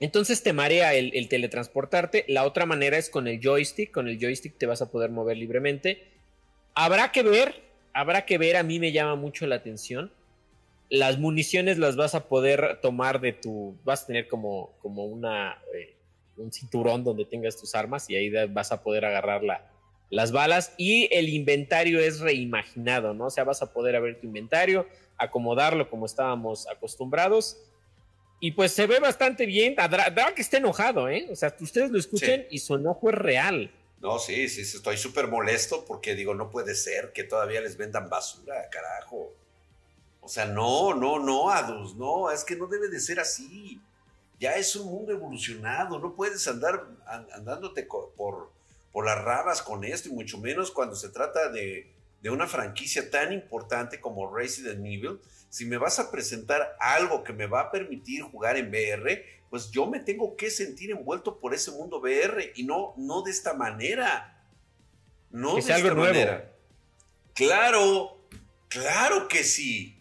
entonces 0.01 0.41
te 0.41 0.51
marea 0.51 0.95
el, 0.95 1.29
teletransportarte. 1.29 2.25
La 2.27 2.43
otra 2.45 2.65
manera 2.65 2.97
es 2.97 3.11
con 3.11 3.27
el 3.27 3.39
joystick. 3.39 3.91
Con 3.91 4.07
el 4.07 4.19
joystick 4.19 4.57
te 4.57 4.65
vas 4.65 4.81
a 4.81 4.89
poder 4.89 5.11
mover 5.11 5.37
libremente. 5.37 6.07
Habrá 6.73 7.11
que 7.11 7.21
ver, 7.21 7.61
habrá 7.93 8.25
que 8.25 8.39
ver. 8.39 8.57
A 8.57 8.63
mí 8.63 8.79
me 8.79 8.91
llama 8.91 9.15
mucho 9.15 9.45
la 9.45 9.57
atención. 9.57 10.11
Las 10.89 11.19
municiones 11.19 11.77
las 11.77 11.97
vas 11.97 12.15
a 12.15 12.27
poder 12.27 12.79
tomar 12.81 13.21
de 13.21 13.33
tu. 13.33 13.77
Vas 13.83 14.03
a 14.03 14.07
tener 14.07 14.27
como, 14.27 14.75
como 14.81 15.05
una, 15.05 15.61
eh, 15.75 15.95
un 16.35 16.51
cinturón 16.51 17.03
donde 17.03 17.25
tengas 17.25 17.55
tus 17.55 17.75
armas 17.75 18.09
y 18.09 18.15
ahí 18.15 18.31
vas 18.47 18.71
a 18.71 18.81
poder 18.81 19.05
agarrar 19.05 19.43
las 20.11 20.31
balas. 20.31 20.73
Y 20.77 21.09
el 21.11 21.29
inventario 21.29 21.99
es 21.99 22.19
reimaginado, 22.19 23.15
¿no? 23.15 23.25
O 23.25 23.29
sea, 23.31 23.43
vas 23.43 23.63
a 23.63 23.73
poder 23.73 23.95
abrir 23.95 24.19
tu 24.19 24.27
inventario, 24.27 24.85
acomodarlo 25.17 25.89
como 25.89 26.05
estábamos 26.05 26.67
acostumbrados 26.67 27.57
y 28.43 28.51
pues 28.51 28.73
se 28.73 28.87
ve 28.87 28.99
bastante 28.99 29.45
bien. 29.45 29.75
Da 29.75 30.33
que 30.35 30.41
esté 30.41 30.57
enojado, 30.57 31.07
¿eh? 31.07 31.27
O 31.31 31.35
sea, 31.35 31.55
ustedes 31.59 31.91
lo 31.91 31.99
escuchen 31.99 32.47
y 32.49 32.57
su 32.57 32.75
enojo 32.75 33.09
es 33.09 33.15
real. 33.15 33.71
No, 34.01 34.17
sí, 34.17 34.49
sí, 34.49 34.61
estoy 34.61 34.97
súper 34.97 35.27
molesto 35.27 35.85
porque 35.85 36.15
digo, 36.15 36.33
no 36.33 36.49
puede 36.49 36.73
ser 36.73 37.13
que 37.13 37.23
todavía 37.23 37.61
les 37.61 37.77
vendan 37.77 38.09
basura, 38.09 38.67
carajo. 38.71 39.31
O 40.21 40.27
sea, 40.27 40.45
no, 40.45 40.95
no, 40.95 41.19
no, 41.19 41.51
Adus, 41.51 41.95
no, 41.95 42.31
es 42.31 42.43
que 42.43 42.55
no 42.55 42.65
debe 42.65 42.89
de 42.89 42.99
ser 42.99 43.19
así. 43.19 43.79
Ya 44.39 44.55
es 44.55 44.75
un 44.75 44.87
mundo 44.91 45.11
evolucionado, 45.11 45.99
no 45.99 46.15
puedes 46.15 46.47
andar 46.47 46.87
andándote 47.31 47.83
por, 47.83 48.49
por 48.91 49.05
las 49.05 49.23
rabas 49.23 49.61
con 49.61 49.83
esto 49.83 50.09
y 50.09 50.13
mucho 50.13 50.37
menos 50.37 50.71
cuando 50.71 50.95
se 50.95 51.09
trata 51.09 51.49
de, 51.49 51.93
de 52.21 52.29
una 52.29 52.47
franquicia 52.47 53.09
tan 53.09 53.33
importante 53.33 53.99
como 53.99 54.35
Resident 54.35 54.85
Evil, 54.85 55.19
si 55.49 55.65
me 55.65 55.77
vas 55.77 55.99
a 55.99 56.11
presentar 56.11 56.75
algo 56.79 57.23
que 57.23 57.33
me 57.33 57.45
va 57.45 57.61
a 57.61 57.71
permitir 57.71 58.21
jugar 58.21 58.57
en 58.57 58.69
VR, 58.69 59.25
pues 59.49 59.69
yo 59.71 59.85
me 59.87 59.99
tengo 59.99 60.37
que 60.37 60.49
sentir 60.49 60.91
envuelto 60.91 61.39
por 61.39 61.53
ese 61.53 61.71
mundo 61.71 61.99
VR 61.99 62.53
y 62.55 62.63
no, 62.63 62.93
no 62.97 63.21
de 63.21 63.31
esta 63.31 63.53
manera. 63.53 64.47
No 65.29 65.55
de 65.55 65.59
esta 65.59 65.93
manera. 65.93 66.53
Claro, 67.33 68.25
claro 68.69 69.27
que 69.27 69.43
sí. 69.43 69.97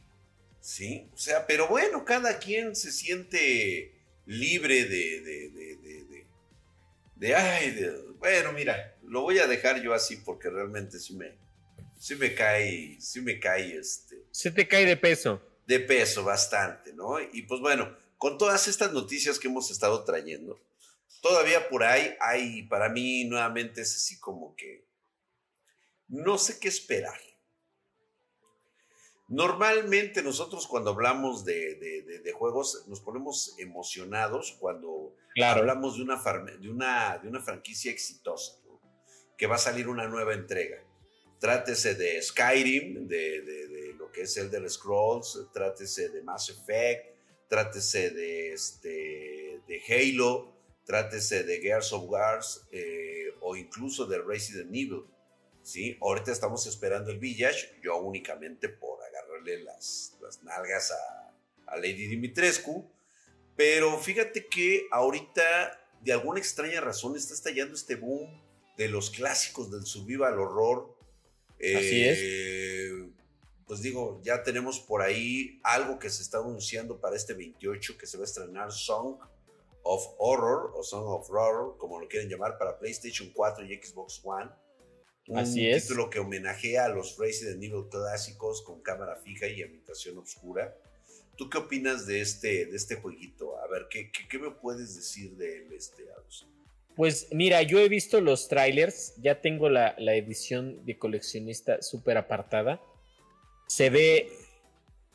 Sí, 0.61 1.09
o 1.13 1.17
sea, 1.17 1.47
pero 1.47 1.69
bueno, 1.69 2.05
cada 2.05 2.39
quien 2.39 2.77
se 2.77 2.93
siente 2.93 3.95
libre 4.27 4.85
de, 4.85 5.21
de, 5.21 5.51
de, 5.51 5.77
de, 5.77 6.27
de 7.17 7.35
ay, 7.35 7.71
bueno, 8.21 8.53
mira, 8.53 8.99
lo 9.03 9.23
voy 9.23 9.39
a 9.39 9.47
dejar 9.47 9.83
yo 9.83 9.95
así 9.95 10.17
porque 10.17 10.51
realmente 10.51 10.99
sí 10.99 11.17
me, 11.17 11.39
sí 11.99 12.15
me 12.17 12.35
cae, 12.35 13.01
sí 13.01 13.23
me 13.23 13.41
cae 13.41 13.77
este. 13.77 14.27
Se 14.31 14.51
te 14.51 14.69
cae 14.69 14.85
de 14.85 14.99
peso. 14.99 15.43
De 15.67 15.81
peso, 15.81 16.23
bastante, 16.23 16.93
¿no? 16.93 17.19
Y 17.21 17.43
pues 17.43 17.63
bueno, 17.63 17.97
con 18.19 18.37
todas 18.37 18.69
estas 18.69 18.93
noticias 18.93 19.39
que 19.39 19.49
hemos 19.49 19.71
estado 19.71 20.05
trayendo, 20.05 20.61
todavía 21.23 21.67
por 21.71 21.83
ahí 21.83 22.15
hay, 22.21 22.65
para 22.65 22.91
mí 22.91 23.25
nuevamente 23.25 23.81
es 23.81 23.97
así 23.97 24.21
como 24.21 24.55
que 24.55 24.85
no 26.09 26.37
sé 26.37 26.61
qué 26.61 26.69
esperar. 26.69 27.19
Normalmente 29.31 30.23
nosotros 30.23 30.67
cuando 30.67 30.91
hablamos 30.91 31.45
de, 31.45 31.77
de, 32.23 32.33
juegos 32.33 32.85
nos 32.89 33.01
ponemos 33.01 33.55
emocionados 33.59 34.57
cuando 34.61 35.15
hablamos 35.43 35.97
de 35.97 36.03
una, 36.03 36.21
de, 36.61 36.69
una, 36.69 37.19
de 37.19 37.29
una 37.29 37.41
franquicia 37.41 37.91
exitosa, 37.91 38.59
que 39.39 39.47
va 39.47 39.55
a 39.55 39.59
salir 39.59 39.89
una 39.89 40.07
nueva 40.07 40.35
entrega 40.35 40.85
trátese 41.41 41.95
de 41.95 42.23
Skyrim, 42.23 43.09
de, 43.09 43.95
lo 43.99 44.13
que 44.13 44.23
es 44.23 44.37
el 44.37 44.51
de 44.51 44.69
Scrolls, 44.69 45.49
trátese 45.53 46.11
de 46.11 46.23
Mass 46.23 46.51
Effect, 46.51 47.17
trátese 47.49 48.11
de, 48.11 48.53
este, 48.53 49.61
de 49.67 49.83
Halo, 49.89 50.53
trátese 50.85 51.43
de 51.43 51.61
Gears 51.61 51.93
of 51.95 52.05
Wars 52.09 52.69
eh, 52.71 53.35
o 53.41 53.57
incluso 53.57 54.07
de 54.07 54.19
Resident 54.19 54.69
Evil. 54.69 55.05
¿sí? 55.63 55.97
Ahorita 56.01 56.31
estamos 56.31 56.67
esperando 56.67 57.11
el 57.11 57.19
Village, 57.19 57.81
yo 57.83 57.97
únicamente 57.97 58.69
por 58.69 58.90
agarrarle 59.41 59.65
las, 59.65 60.17
las 60.21 60.43
nalgas 60.43 60.93
a, 60.93 61.35
a 61.67 61.77
Lady 61.77 62.07
Dimitrescu, 62.07 62.91
pero 63.57 63.99
fíjate 63.99 64.47
que 64.47 64.87
ahorita 64.91 65.79
de 66.01 66.13
alguna 66.13 66.39
extraña 66.39 66.81
razón 66.81 67.17
está 67.17 67.35
estallando 67.35 67.75
este 67.75 67.97
boom 67.97 68.43
de 68.77 68.89
los 68.89 69.11
clásicos 69.11 69.71
del 69.71 69.85
survival 69.85 70.39
horror 70.39 71.01
Así 71.61 72.05
es. 72.05 72.19
Eh, 72.23 73.11
pues 73.67 73.83
digo, 73.83 74.21
ya 74.25 74.43
tenemos 74.43 74.81
por 74.81 75.03
ahí 75.03 75.61
algo 75.63 75.99
que 75.99 76.09
se 76.09 76.23
está 76.23 76.39
anunciando 76.39 76.99
para 77.01 77.17
este 77.17 77.35
28 77.35 77.99
que 77.99 78.07
se 78.07 78.17
va 78.17 78.25
a 78.25 78.27
estrenar 78.27 78.73
Song 78.73 79.19
of 79.83 80.03
Horror 80.19 80.73
o 80.75 80.83
Song 80.83 81.07
of 81.07 81.31
Horror, 81.31 81.77
como 81.77 82.01
lo 82.01 82.09
quieren 82.09 82.29
llamar, 82.29 82.57
para 82.59 82.79
PlayStation 82.79 83.31
4 83.31 83.65
y 83.67 83.77
Xbox 83.77 84.21
One. 84.25 84.51
Un 85.31 85.39
Así 85.39 85.69
es. 85.69 85.85
título 85.85 86.11
que 86.11 86.19
homenajea 86.19 86.87
a 86.87 86.89
los 86.89 87.17
Resident 87.17 87.63
Evil 87.63 87.85
clásicos 87.89 88.63
con 88.63 88.81
cámara 88.83 89.15
fija 89.15 89.47
y 89.47 89.63
habitación 89.63 90.19
oscura. 90.19 90.77
¿Tú 91.37 91.49
qué 91.49 91.59
opinas 91.59 92.05
de 92.05 92.21
este, 92.21 92.67
de 92.67 92.77
este 92.77 92.97
jueguito? 92.97 93.57
A 93.59 93.69
ver, 93.69 93.87
¿qué, 93.89 94.11
qué, 94.11 94.39
me 94.41 94.51
puedes 94.51 94.97
decir 94.97 95.37
de 95.37 95.59
él, 95.59 95.73
este, 95.73 96.05
pues 96.97 97.29
mira, 97.31 97.63
yo 97.63 97.79
he 97.79 97.89
visto 97.89 98.21
los 98.21 98.49
trailers, 98.49 99.15
ya 99.23 99.41
tengo 99.41 99.69
la, 99.69 99.95
edición 99.97 100.85
de 100.85 100.99
coleccionista 100.99 101.81
súper 101.81 102.19
apartada. 102.19 102.81
Se 103.69 103.89
ve 103.89 104.29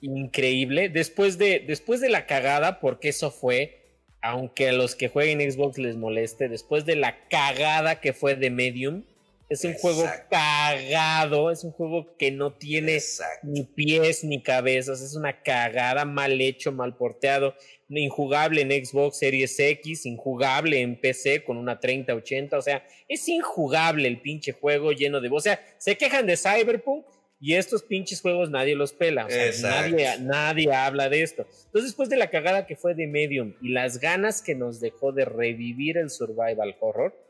increíble. 0.02 0.90
Después 0.90 1.38
de, 1.38 1.60
después 1.60 2.00
de 2.02 2.10
la 2.10 2.26
cagada, 2.26 2.80
porque 2.80 3.10
eso 3.10 3.30
fue, 3.30 3.84
aunque 4.22 4.70
a 4.70 4.74
los 4.74 4.96
que 4.96 5.10
jueguen 5.10 5.52
Xbox 5.52 5.78
les 5.78 5.96
moleste, 5.98 6.50
después 6.50 6.86
de 6.86 6.96
la 6.96 7.28
cagada 7.28 8.00
que 8.00 8.14
fue 8.14 8.36
de 8.36 8.50
Medium, 8.50 9.04
es 9.48 9.64
un 9.64 9.74
juego 9.76 10.06
cagado, 10.30 11.52
es 11.52 11.64
un 11.64 11.72
juego 11.72 12.16
que 12.18 12.32
no 12.32 12.54
tiene 12.54 13.00
ni 13.44 13.64
pies 13.64 14.24
ni 14.24 14.42
cabezas, 14.42 15.02
es 15.02 15.16
una 15.16 15.44
cagada, 15.44 16.04
mal 16.04 16.42
hecho, 16.42 16.72
mal 16.72 16.98
porteado, 16.98 17.54
injugable 17.90 18.62
en 18.62 18.86
Xbox 18.86 19.20
Series 19.20 19.60
X, 19.60 20.06
injugable 20.06 20.82
en 20.82 21.00
PC 21.00 21.44
con 21.44 21.58
una 21.58 21.80
3080, 21.80 22.58
o 22.58 22.62
sea, 22.62 22.86
es 23.08 23.28
injugable 23.28 24.08
el 24.08 24.20
pinche 24.20 24.52
juego 24.52 24.92
lleno 24.92 25.22
de... 25.22 25.30
O 25.32 25.40
sea, 25.40 25.64
se 25.78 25.96
quejan 25.96 26.26
de 26.26 26.38
Cyberpunk 26.38 27.06
y 27.40 27.54
estos 27.54 27.84
pinches 27.84 28.22
juegos 28.22 28.50
nadie 28.50 28.76
los 28.76 28.94
pela, 28.94 29.28
o 29.28 29.30
sea, 29.30 29.52
nadie, 29.62 30.08
nadie 30.22 30.74
habla 30.74 31.10
de 31.10 31.22
esto. 31.22 31.46
Entonces, 31.66 31.92
después 31.92 32.10
de 32.10 32.18
la 32.18 32.32
cagada 32.32 32.66
que 32.66 32.76
fue 32.76 32.96
de 32.96 33.06
Medium 33.06 33.54
y 33.62 33.70
las 33.70 34.00
ganas 34.00 34.42
que 34.42 34.56
nos 34.56 34.80
dejó 34.80 35.12
de 35.12 35.26
revivir 35.26 35.98
el 35.98 36.10
survival 36.10 36.76
horror, 36.80 37.25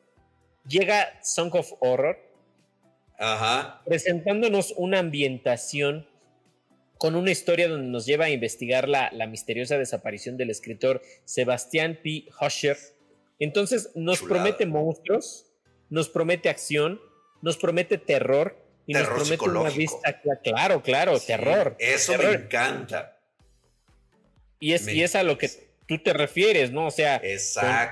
llega 0.67 1.19
Song 1.23 1.53
of 1.53 1.71
Horror, 1.79 2.17
presentándonos 3.85 4.73
una 4.77 4.99
ambientación 4.99 6.07
con 6.97 7.15
una 7.15 7.31
historia 7.31 7.67
donde 7.67 7.89
nos 7.89 8.05
lleva 8.05 8.25
a 8.25 8.29
investigar 8.29 8.87
la, 8.87 9.11
misteriosa 9.27 9.77
desaparición 9.77 10.37
del 10.37 10.49
escritor 10.49 11.01
Sebastián 11.25 11.99
P. 12.01 12.25
Husher. 12.39 12.77
Entonces 13.39 13.91
nos 13.95 14.21
promete 14.21 14.65
monstruos, 14.65 15.47
nos 15.89 16.09
promete 16.09 16.49
acción, 16.49 17.01
nos 17.41 17.57
promete 17.57 17.97
terror 17.97 18.57
y 18.87 18.93
nos 18.93 19.07
promete 19.07 19.43
una 19.43 19.69
vista 19.69 20.21
claro, 20.43 20.81
claro, 20.81 21.19
terror. 21.19 21.75
Eso 21.79 22.17
me 22.17 22.31
encanta. 22.31 23.19
Y 24.59 24.73
es, 24.73 24.87
y 24.87 25.03
es 25.03 25.15
a 25.15 25.23
lo 25.23 25.37
que 25.37 25.49
tú 25.85 25.99
te 25.99 26.13
refieres, 26.13 26.71
¿no? 26.71 26.87
O 26.87 26.91
sea, 26.91 27.21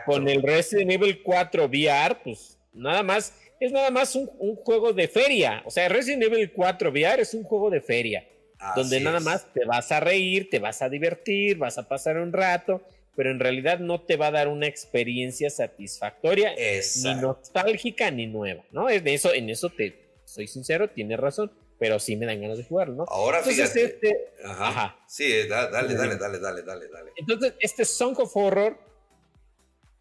con, 0.06 0.16
con, 0.16 0.30
el 0.30 0.42
Resident 0.42 0.92
Evil 0.92 1.22
4 1.22 1.66
VR, 1.66 2.22
pues 2.24 2.58
Nada 2.74 3.04
más, 3.04 3.34
es 3.60 3.72
nada 3.72 3.92
más 3.92 4.16
un, 4.16 4.28
juego 4.58 4.94
de 4.94 5.08
feria. 5.08 5.62
O 5.66 5.72
sea, 5.72 5.90
Resident 5.90 6.24
Evil 6.24 6.52
4 6.52 6.90
VR 6.90 7.22
es 7.22 7.34
un 7.34 7.44
juego 7.44 7.70
de 7.70 7.82
feria. 7.82 8.28
donde 8.76 9.00
nada 9.02 9.20
más 9.20 9.52
te 9.54 9.66
vas 9.66 9.92
a 9.92 10.00
reír, 10.00 10.50
te 10.50 10.60
vas 10.60 10.82
a 10.82 10.90
divertir, 10.90 11.58
vas 11.58 11.78
a 11.78 11.88
pasar 11.88 12.18
un 12.18 12.32
rato, 12.32 12.82
pero 13.16 13.30
en 13.30 13.40
realidad 13.40 13.80
no 13.80 14.02
te 14.02 14.16
va 14.16 14.28
a 14.28 14.32
dar 14.32 14.48
una 14.48 14.68
experiencia 14.68 15.50
satisfactoria, 15.50 16.54
ni 16.56 17.16
nostálgica, 17.16 18.10
ni 18.10 18.28
nueva, 18.28 18.64
¿no? 18.72 18.90
En 18.90 19.06
eso, 19.08 19.34
en 19.34 19.50
eso 19.50 19.70
te 19.70 20.04
soy 20.26 20.48
sincero, 20.48 20.90
tienes 20.90 21.20
razón, 21.20 21.52
pero 21.78 22.00
sí 22.00 22.16
me 22.16 22.26
dan 22.26 22.42
ganas 22.42 22.58
de 22.58 22.64
jugarlo, 22.64 22.96
¿no? 22.96 23.06
Ahora 23.10 23.44
fíjate. 23.44 23.84
Este, 23.84 24.34
ajá. 24.46 24.98
Sí, 25.08 25.48
dale, 25.48 25.70
dale, 25.72 25.96
dale, 25.96 26.40
dale, 26.40 26.62
dale, 26.64 26.88
dale. 26.88 27.12
Entonces, 27.18 27.54
este 27.60 27.86
Song 27.86 28.18
of 28.20 28.36
Horror 28.36 28.80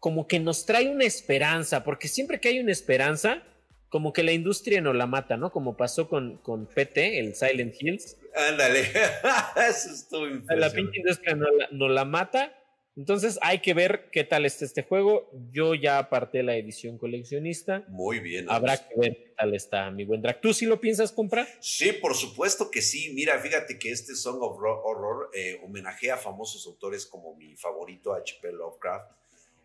como 0.03 0.27
que 0.27 0.37
nos 0.37 0.65
trae 0.65 0.89
una 0.89 1.05
esperanza, 1.05 1.85
porque 1.85 2.09
siempre 2.09 2.41
que 2.41 2.49
hay 2.49 2.59
una 2.59 2.73
esperanza, 2.73 3.41
como 3.87 4.11
que 4.11 4.21
la 4.21 4.33
industria 4.33 4.81
no 4.81 4.91
la 4.91 5.07
mata, 5.07 5.37
¿no? 5.37 5.49
Como 5.49 5.77
pasó 5.77 6.09
con, 6.09 6.39
con 6.39 6.65
PT, 6.65 7.19
el 7.19 7.35
Silent 7.35 7.73
Hills. 7.79 8.17
Ándale, 8.35 8.81
eso 9.69 9.93
estuvo 9.93 10.25
La 10.57 10.69
pinche 10.71 10.99
industria 10.99 11.35
no 11.35 11.49
la, 11.49 11.69
no 11.71 11.87
la 11.87 12.03
mata. 12.03 12.53
Entonces 12.97 13.39
hay 13.41 13.59
que 13.59 13.73
ver 13.73 14.09
qué 14.11 14.25
tal 14.25 14.45
está 14.45 14.65
este 14.65 14.83
juego. 14.83 15.31
Yo 15.53 15.73
ya 15.73 15.99
aparté 15.99 16.43
la 16.43 16.57
edición 16.57 16.97
coleccionista. 16.97 17.85
Muy 17.87 18.19
bien. 18.19 18.47
Habrá 18.49 18.75
que 18.75 18.99
ver 18.99 19.15
qué 19.15 19.33
tal 19.37 19.55
está, 19.55 19.89
mi 19.89 20.03
buen 20.03 20.21
Drag. 20.21 20.41
¿Tú 20.41 20.53
sí 20.53 20.65
lo 20.65 20.81
piensas 20.81 21.13
comprar? 21.13 21.47
Sí, 21.61 21.93
por 21.93 22.13
supuesto 22.13 22.69
que 22.69 22.81
sí. 22.81 23.13
Mira, 23.13 23.39
fíjate 23.39 23.79
que 23.79 23.89
este 23.91 24.15
Song 24.15 24.41
of 24.41 24.57
Horror 24.59 25.29
eh, 25.33 25.61
homenajea 25.63 26.15
a 26.15 26.17
famosos 26.17 26.67
autores 26.67 27.05
como 27.05 27.37
mi 27.37 27.55
favorito, 27.55 28.13
H.P. 28.13 28.51
Lovecraft 28.51 29.22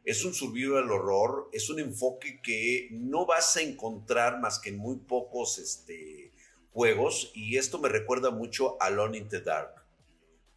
es 0.09 0.25
un 0.25 0.33
survival 0.33 0.91
horror, 0.91 1.51
es 1.53 1.69
un 1.69 1.81
enfoque 1.81 2.41
que 2.43 2.89
no 2.93 3.27
vas 3.27 3.59
a 3.59 3.61
encontrar 3.61 4.41
más 4.41 4.59
que 4.59 4.71
en 4.71 4.79
muy 4.79 4.97
pocos 4.97 5.59
este, 5.59 6.33
juegos 6.73 7.31
y 7.35 7.59
esto 7.59 7.79
me 7.79 7.91
recuerda 7.91 8.31
mucho 8.31 8.83
a 8.83 8.87
Alone 8.87 9.19
in 9.19 9.29
the 9.29 9.43
Dark. 9.43 9.75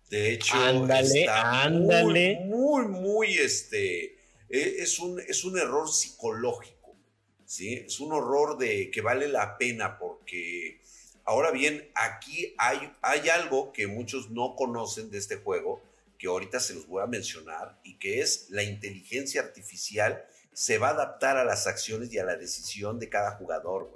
De 0.09 0.31
hecho, 0.31 0.55
está 0.95 1.69
Muy, 1.69 2.37
muy, 2.45 2.85
muy, 2.85 3.33
este, 3.33 4.15
e, 4.49 4.75
es 4.79 4.99
un, 4.99 5.19
es 5.19 5.43
un 5.43 5.57
error 5.57 5.91
psicológico, 5.91 6.95
¿sí? 7.45 7.73
Es 7.73 7.99
un 7.99 8.13
horror 8.13 8.57
de 8.57 8.89
que 8.89 9.01
vale 9.01 9.27
la 9.27 9.57
pena 9.57 9.99
porque, 9.99 10.79
ahora 11.25 11.51
bien, 11.51 11.91
aquí 11.95 12.55
hay, 12.57 12.89
hay 13.01 13.27
algo 13.27 13.73
que 13.73 13.87
muchos 13.87 14.29
no 14.29 14.55
conocen 14.55 15.11
de 15.11 15.17
este 15.17 15.35
juego, 15.35 15.81
que 16.21 16.27
ahorita 16.27 16.59
se 16.59 16.75
los 16.75 16.85
voy 16.85 17.01
a 17.01 17.07
mencionar 17.07 17.79
y 17.83 17.97
que 17.97 18.21
es 18.21 18.45
la 18.51 18.61
inteligencia 18.61 19.41
artificial 19.41 20.23
se 20.53 20.77
va 20.77 20.89
a 20.89 20.91
adaptar 20.91 21.35
a 21.35 21.43
las 21.43 21.65
acciones 21.65 22.13
y 22.13 22.19
a 22.19 22.23
la 22.23 22.35
decisión 22.35 22.99
de 22.99 23.09
cada 23.09 23.31
jugador. 23.31 23.91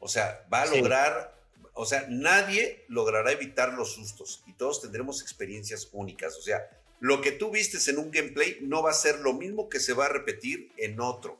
O 0.00 0.08
sea, 0.08 0.44
va 0.52 0.62
a 0.62 0.66
lograr, 0.66 1.38
o 1.74 1.86
sea, 1.86 2.04
nadie 2.08 2.84
logrará 2.88 3.30
evitar 3.30 3.74
los 3.74 3.92
sustos 3.92 4.42
y 4.48 4.54
todos 4.54 4.82
tendremos 4.82 5.22
experiencias 5.22 5.88
únicas. 5.92 6.36
O 6.36 6.42
sea, 6.42 6.68
lo 6.98 7.20
que 7.20 7.30
tú 7.30 7.52
vistes 7.52 7.86
en 7.86 7.98
un 7.98 8.10
gameplay 8.10 8.58
no 8.62 8.82
va 8.82 8.90
a 8.90 8.94
ser 8.94 9.20
lo 9.20 9.32
mismo 9.32 9.68
que 9.68 9.78
se 9.78 9.92
va 9.92 10.06
a 10.06 10.08
repetir 10.08 10.72
en 10.78 10.98
otro. 10.98 11.38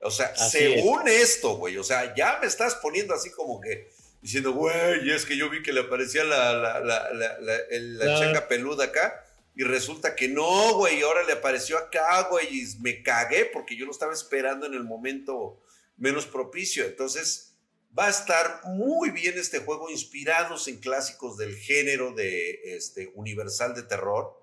O 0.00 0.10
sea, 0.10 0.34
según 0.34 1.08
esto, 1.08 1.56
güey, 1.56 1.76
o 1.76 1.84
sea, 1.84 2.14
ya 2.14 2.38
me 2.40 2.46
estás 2.46 2.76
poniendo 2.76 3.12
así 3.12 3.28
como 3.30 3.60
que 3.60 3.90
diciendo, 4.22 4.52
güey, 4.52 5.10
es 5.10 5.26
que 5.26 5.36
yo 5.36 5.50
vi 5.50 5.62
que 5.62 5.74
le 5.74 5.80
aparecía 5.80 6.24
la, 6.24 6.54
la, 6.54 6.80
la, 6.80 7.12
la 7.12 8.18
changa 8.18 8.48
peluda 8.48 8.86
acá 8.86 9.21
y 9.54 9.64
resulta 9.64 10.16
que 10.16 10.28
no, 10.28 10.74
güey, 10.74 11.02
ahora 11.02 11.24
le 11.24 11.34
apareció 11.34 11.76
acá, 11.76 12.28
güey, 12.30 12.46
y 12.48 12.76
me 12.80 13.02
cagué 13.02 13.44
porque 13.44 13.76
yo 13.76 13.84
lo 13.84 13.92
estaba 13.92 14.12
esperando 14.12 14.66
en 14.66 14.74
el 14.74 14.84
momento 14.84 15.60
menos 15.96 16.26
propicio. 16.26 16.86
Entonces, 16.86 17.52
va 17.96 18.06
a 18.06 18.10
estar 18.10 18.62
muy 18.64 19.10
bien 19.10 19.36
este 19.36 19.58
juego, 19.58 19.90
inspirados 19.90 20.68
en 20.68 20.78
clásicos 20.78 21.36
del 21.36 21.54
género 21.56 22.12
de 22.12 22.76
este, 22.76 23.12
universal 23.14 23.74
de 23.74 23.82
terror. 23.82 24.40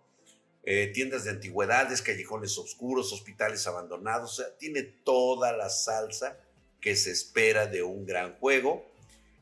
Eh, 0.64 0.92
tiendas 0.94 1.24
de 1.24 1.32
antigüedades, 1.32 2.02
callejones 2.02 2.56
oscuros, 2.58 3.12
hospitales 3.12 3.66
abandonados, 3.66 4.34
o 4.34 4.44
sea, 4.44 4.58
tiene 4.58 4.84
toda 4.84 5.54
la 5.54 5.70
salsa 5.70 6.38
que 6.80 6.96
se 6.96 7.12
espera 7.12 7.66
de 7.66 7.82
un 7.82 8.06
gran 8.06 8.36
juego. 8.36 8.86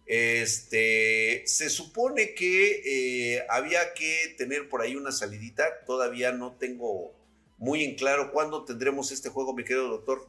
Este, 0.07 1.43
se 1.45 1.69
supone 1.69 2.33
que 2.33 3.35
eh, 3.35 3.45
había 3.49 3.93
que 3.93 4.35
tener 4.37 4.69
por 4.69 4.81
ahí 4.81 4.95
una 4.95 5.11
salidita. 5.11 5.65
Todavía 5.85 6.31
no 6.31 6.53
tengo 6.53 7.13
muy 7.57 7.83
en 7.83 7.95
claro 7.95 8.31
cuándo 8.31 8.63
tendremos 8.63 9.11
este 9.11 9.29
juego, 9.29 9.53
mi 9.53 9.63
querido 9.63 9.89
doctor. 9.89 10.27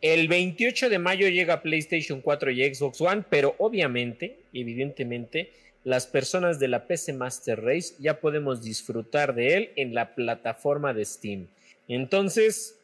El 0.00 0.28
28 0.28 0.88
de 0.88 0.98
mayo 0.98 1.28
llega 1.28 1.62
PlayStation 1.62 2.20
4 2.20 2.50
y 2.50 2.74
Xbox 2.74 3.00
One, 3.02 3.24
pero 3.28 3.54
obviamente, 3.58 4.40
evidentemente, 4.52 5.52
las 5.84 6.06
personas 6.06 6.58
de 6.58 6.68
la 6.68 6.86
PC 6.86 7.12
Master 7.12 7.62
Race 7.62 7.94
ya 7.98 8.20
podemos 8.20 8.62
disfrutar 8.62 9.34
de 9.34 9.56
él 9.56 9.70
en 9.76 9.94
la 9.94 10.14
plataforma 10.14 10.94
de 10.94 11.04
Steam. 11.04 11.48
Entonces, 11.86 12.79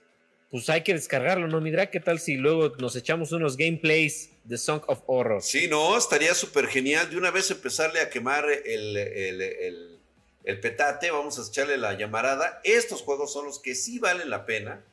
pues 0.51 0.69
hay 0.71 0.83
que 0.83 0.95
descargarlo, 0.95 1.49
¿no, 1.49 1.61
Midra? 1.61 1.91
¿Qué 1.91 2.01
tal 2.01 2.21
si 2.21 2.37
luego 2.37 2.75
nos 2.77 2.95
echamos 2.97 3.33
unos 3.33 3.57
gameplays 3.57 4.31
de 4.45 4.59
Song 4.59 4.83
of 4.87 5.01
Horror? 5.07 5.43
Sí, 5.43 5.67
no, 5.69 5.97
estaría 5.97 6.35
súper 6.35 6.69
genial 6.69 7.11
de 7.11 7.17
una 7.17 7.31
vez 7.31 7.51
empezarle 7.51 8.01
a 8.01 8.11
quemar 8.11 8.47
el, 8.65 8.97
el, 8.97 10.61
petate, 10.61 11.11
vamos 11.11 11.39
a 11.39 11.49
echarle 11.49 11.77
la 11.77 11.95
llamarada. 11.95 12.61
Estos 12.63 13.03
juegos 13.03 13.33
son 13.33 13.47
los 13.47 13.59
que 13.59 13.75
sí 13.75 13.99
valen 13.99 14.31
la 14.31 14.47
pena, 14.47 14.85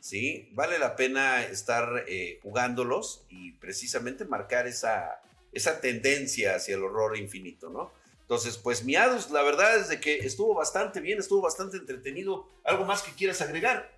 ¿sí? 0.00 0.48
Vale 0.52 0.78
la 0.78 0.96
pena 0.96 1.42
estar 1.44 2.04
eh, 2.08 2.40
jugándolos 2.42 3.24
y 3.30 3.52
precisamente 3.52 4.24
marcar 4.24 4.66
esa, 4.66 5.20
esa 5.52 5.80
tendencia 5.80 6.56
hacia 6.56 6.74
el 6.74 6.82
horror 6.82 7.16
infinito, 7.16 7.70
¿no? 7.70 7.92
Entonces, 8.22 8.58
pues 8.58 8.82
miados, 8.82 9.30
la 9.30 9.42
verdad 9.42 9.76
es 9.76 9.88
de 9.88 10.00
que 10.00 10.18
estuvo 10.18 10.52
bastante 10.52 10.98
bien, 10.98 11.20
estuvo 11.20 11.40
bastante 11.40 11.76
entretenido. 11.76 12.48
¿Algo 12.64 12.84
más 12.84 13.02
que 13.02 13.12
quieras 13.12 13.40
agregar? 13.40 13.95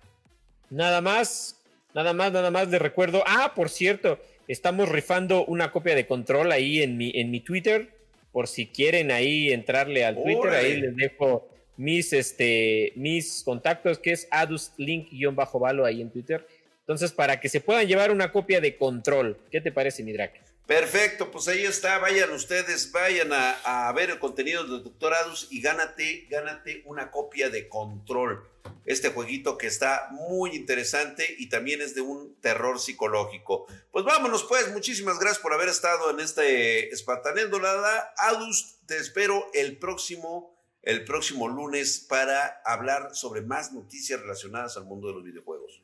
Nada 0.69 1.01
más, 1.01 1.61
nada 1.93 2.13
más, 2.13 2.31
nada 2.31 2.51
más 2.51 2.69
de 2.71 2.79
recuerdo. 2.79 3.23
Ah, 3.25 3.53
por 3.55 3.69
cierto, 3.69 4.19
estamos 4.47 4.89
rifando 4.89 5.45
una 5.45 5.71
copia 5.71 5.95
de 5.95 6.07
control 6.07 6.51
ahí 6.51 6.81
en 6.81 6.97
mi, 6.97 7.11
en 7.15 7.31
mi 7.31 7.39
Twitter. 7.39 7.89
Por 8.31 8.47
si 8.47 8.67
quieren 8.67 9.11
ahí 9.11 9.51
entrarle 9.51 10.05
al 10.05 10.21
Twitter, 10.21 10.49
ahí 10.49 10.79
les 10.81 10.95
dejo 10.95 11.49
mis, 11.77 12.13
este, 12.13 12.93
mis 12.95 13.41
contactos, 13.43 13.97
que 13.97 14.11
es 14.11 14.27
aduslink-valo 14.29 15.85
ahí 15.85 16.01
en 16.01 16.11
Twitter. 16.11 16.45
Entonces, 16.81 17.11
para 17.11 17.39
que 17.39 17.49
se 17.49 17.61
puedan 17.61 17.87
llevar 17.87 18.11
una 18.11 18.31
copia 18.31 18.61
de 18.61 18.75
control. 18.75 19.37
¿Qué 19.51 19.61
te 19.61 19.71
parece, 19.71 20.03
Midrak? 20.03 20.48
Perfecto, 20.69 21.31
pues 21.31 21.47
ahí 21.47 21.65
está. 21.65 21.97
Vayan 21.97 22.29
ustedes, 22.29 22.91
vayan 22.91 23.31
a, 23.33 23.91
ver 23.95 24.11
el 24.11 24.19
contenido 24.19 24.61
del 24.61 24.83
Doctor 24.83 25.15
Adus 25.15 25.47
y 25.49 25.61
gánate, 25.61 26.27
gánate 26.29 26.83
una 26.85 27.09
copia 27.09 27.49
de 27.49 27.67
control. 27.67 28.47
Este 28.85 29.09
jueguito 29.09 29.57
que 29.57 29.65
está 29.65 30.09
muy 30.11 30.55
interesante 30.55 31.25
y 31.39 31.49
también 31.49 31.81
es 31.81 31.95
de 31.95 32.01
un 32.01 32.35
terror 32.39 32.79
psicológico. 32.79 33.65
Pues 33.91 34.05
vámonos, 34.05 34.43
pues. 34.43 34.71
Muchísimas 34.71 35.17
gracias 35.17 35.41
por 35.41 35.53
haber 35.53 35.69
estado 35.69 36.11
en 36.11 36.19
este 36.19 36.93
Espartanéndolada. 36.93 38.13
Adus, 38.17 38.77
te 38.85 38.97
espero 38.97 39.49
el 39.55 39.79
próximo, 39.79 40.55
el 40.83 41.03
próximo 41.03 41.47
lunes 41.47 42.05
para 42.07 42.61
hablar 42.63 43.15
sobre 43.15 43.41
más 43.41 43.71
noticias 43.73 44.21
relacionadas 44.21 44.77
al 44.77 44.85
mundo 44.85 45.07
de 45.07 45.15
los 45.15 45.23
videojuegos. 45.23 45.81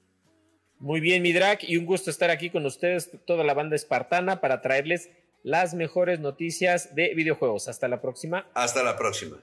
Muy 0.86 1.00
bien, 1.00 1.24
mi 1.24 1.34
drag, 1.34 1.63
y 1.63 1.78
un 1.78 1.88
gusto 1.88 2.12
estar 2.12 2.30
aquí 2.30 2.52
con 2.52 2.63
ustedes, 2.63 3.10
toda 3.26 3.43
la 3.43 3.56
banda 3.56 3.76
espartana, 3.76 4.39
para 4.39 4.62
traerles 4.62 5.10
las 5.41 5.74
mejores 5.74 6.19
noticias 6.19 6.93
de 6.93 7.15
videojuegos. 7.15 7.67
Hasta 7.67 7.88
la 7.88 8.02
próxima. 8.02 8.45
Hasta 8.54 8.84
la 8.84 8.95
próxima. 8.95 9.38